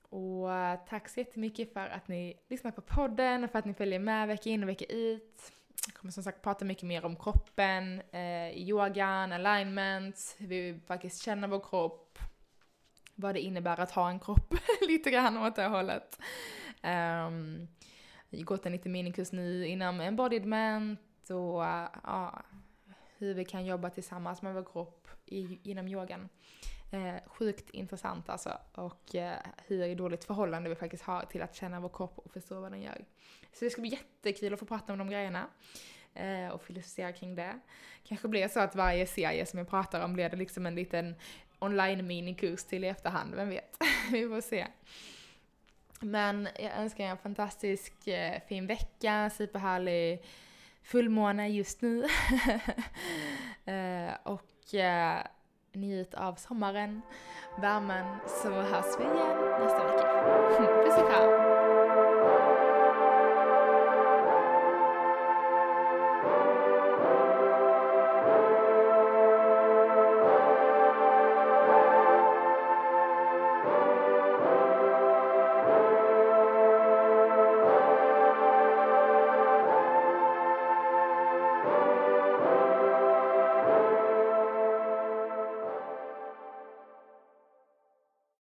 Och 0.09 0.53
eh, 0.53 0.79
tack 0.89 1.09
så 1.09 1.19
jättemycket 1.19 1.73
för 1.73 1.87
att 1.87 2.07
ni 2.07 2.39
lyssnar 2.49 2.71
på 2.71 2.81
podden 2.81 3.43
och 3.43 3.51
för 3.51 3.59
att 3.59 3.65
ni 3.65 3.73
följer 3.73 3.99
med 3.99 4.27
vecka 4.27 4.49
in 4.49 4.63
och 4.63 4.69
vecka 4.69 4.85
ut. 4.85 5.51
Jag 5.87 5.95
kommer 5.95 6.11
som 6.11 6.23
sagt 6.23 6.41
prata 6.41 6.65
mycket 6.65 6.83
mer 6.83 7.05
om 7.05 7.15
kroppen, 7.15 8.01
eh, 8.11 8.49
yogan, 8.57 9.31
alignment, 9.31 10.35
hur 10.37 10.47
vi 10.47 10.79
faktiskt 10.87 11.23
känner 11.23 11.47
vår 11.47 11.59
kropp, 11.59 12.02
vad 13.15 13.35
det 13.35 13.41
innebär 13.41 13.79
att 13.79 13.91
ha 13.91 14.09
en 14.09 14.19
kropp, 14.19 14.53
lite 14.87 15.11
grann 15.11 15.37
åt 15.37 15.55
det 15.55 15.67
hållet. 15.67 16.19
Um, 16.83 17.67
jag 18.29 18.39
har 18.39 18.43
gått 18.43 18.65
en 18.65 18.71
liten 18.71 18.91
minikurs 18.91 19.31
nu 19.31 19.67
inom 19.67 20.01
embodiment 20.01 21.29
och 21.29 21.61
uh, 21.61 22.39
hur 23.17 23.33
vi 23.33 23.45
kan 23.45 23.65
jobba 23.65 23.89
tillsammans 23.89 24.41
med 24.41 24.53
vår 24.53 24.63
kropp 24.63 25.07
i, 25.25 25.59
inom 25.63 25.87
yogan. 25.87 26.29
Eh, 26.93 27.15
sjukt 27.25 27.69
intressant 27.69 28.29
alltså. 28.29 28.57
Och 28.73 29.15
eh, 29.15 29.37
hur 29.67 29.95
dåligt 29.95 30.23
förhållande 30.23 30.69
vi 30.69 30.75
faktiskt 30.75 31.03
har 31.03 31.21
till 31.21 31.41
att 31.41 31.55
känna 31.55 31.79
vår 31.79 31.89
kropp 31.89 32.17
och 32.17 32.31
förstå 32.31 32.61
vad 32.61 32.71
den 32.71 32.81
gör. 32.81 33.05
Så 33.53 33.65
det 33.65 33.69
ska 33.69 33.81
bli 33.81 33.91
jättekul 33.91 34.53
att 34.53 34.59
få 34.59 34.65
prata 34.65 34.93
om 34.93 34.99
de 34.99 35.09
grejerna. 35.09 35.47
Eh, 36.13 36.47
och 36.47 36.63
filosofera 36.63 37.11
kring 37.11 37.35
det. 37.35 37.59
Kanske 38.03 38.27
blir 38.27 38.47
så 38.47 38.59
att 38.59 38.75
varje 38.75 39.07
serie 39.07 39.45
som 39.45 39.59
jag 39.59 39.69
pratar 39.69 40.05
om 40.05 40.13
blir 40.13 40.29
det 40.29 40.37
liksom 40.37 40.65
en 40.65 40.75
liten 40.75 41.15
online 41.63 42.07
minikurs 42.07 42.63
till 42.63 42.83
i 42.83 42.87
efterhand, 42.87 43.35
vem 43.35 43.49
vet? 43.49 43.77
vi 44.11 44.27
får 44.27 44.41
se. 44.41 44.67
Men 45.99 46.47
jag 46.59 46.77
önskar 46.77 47.03
er 47.03 47.11
en 47.11 47.17
fantastisk 47.17 48.07
eh, 48.07 48.41
fin 48.47 48.67
vecka, 48.67 49.29
superhärlig 49.29 50.23
fullmåne 50.83 51.49
just 51.49 51.81
nu. 51.81 52.03
eh, 53.65 54.13
och 54.23 54.73
eh, 54.73 55.23
njut 55.73 56.13
av 56.13 56.35
sommaren, 56.35 57.01
värmen, 57.61 58.05
så 58.27 58.49
hörs 58.49 58.99
vi 58.99 59.03
igen 59.03 59.37
nästa 59.59 59.87
vecka. 59.87 60.83
Puss 60.85 60.97
och 60.97 61.09
kram! 61.09 61.52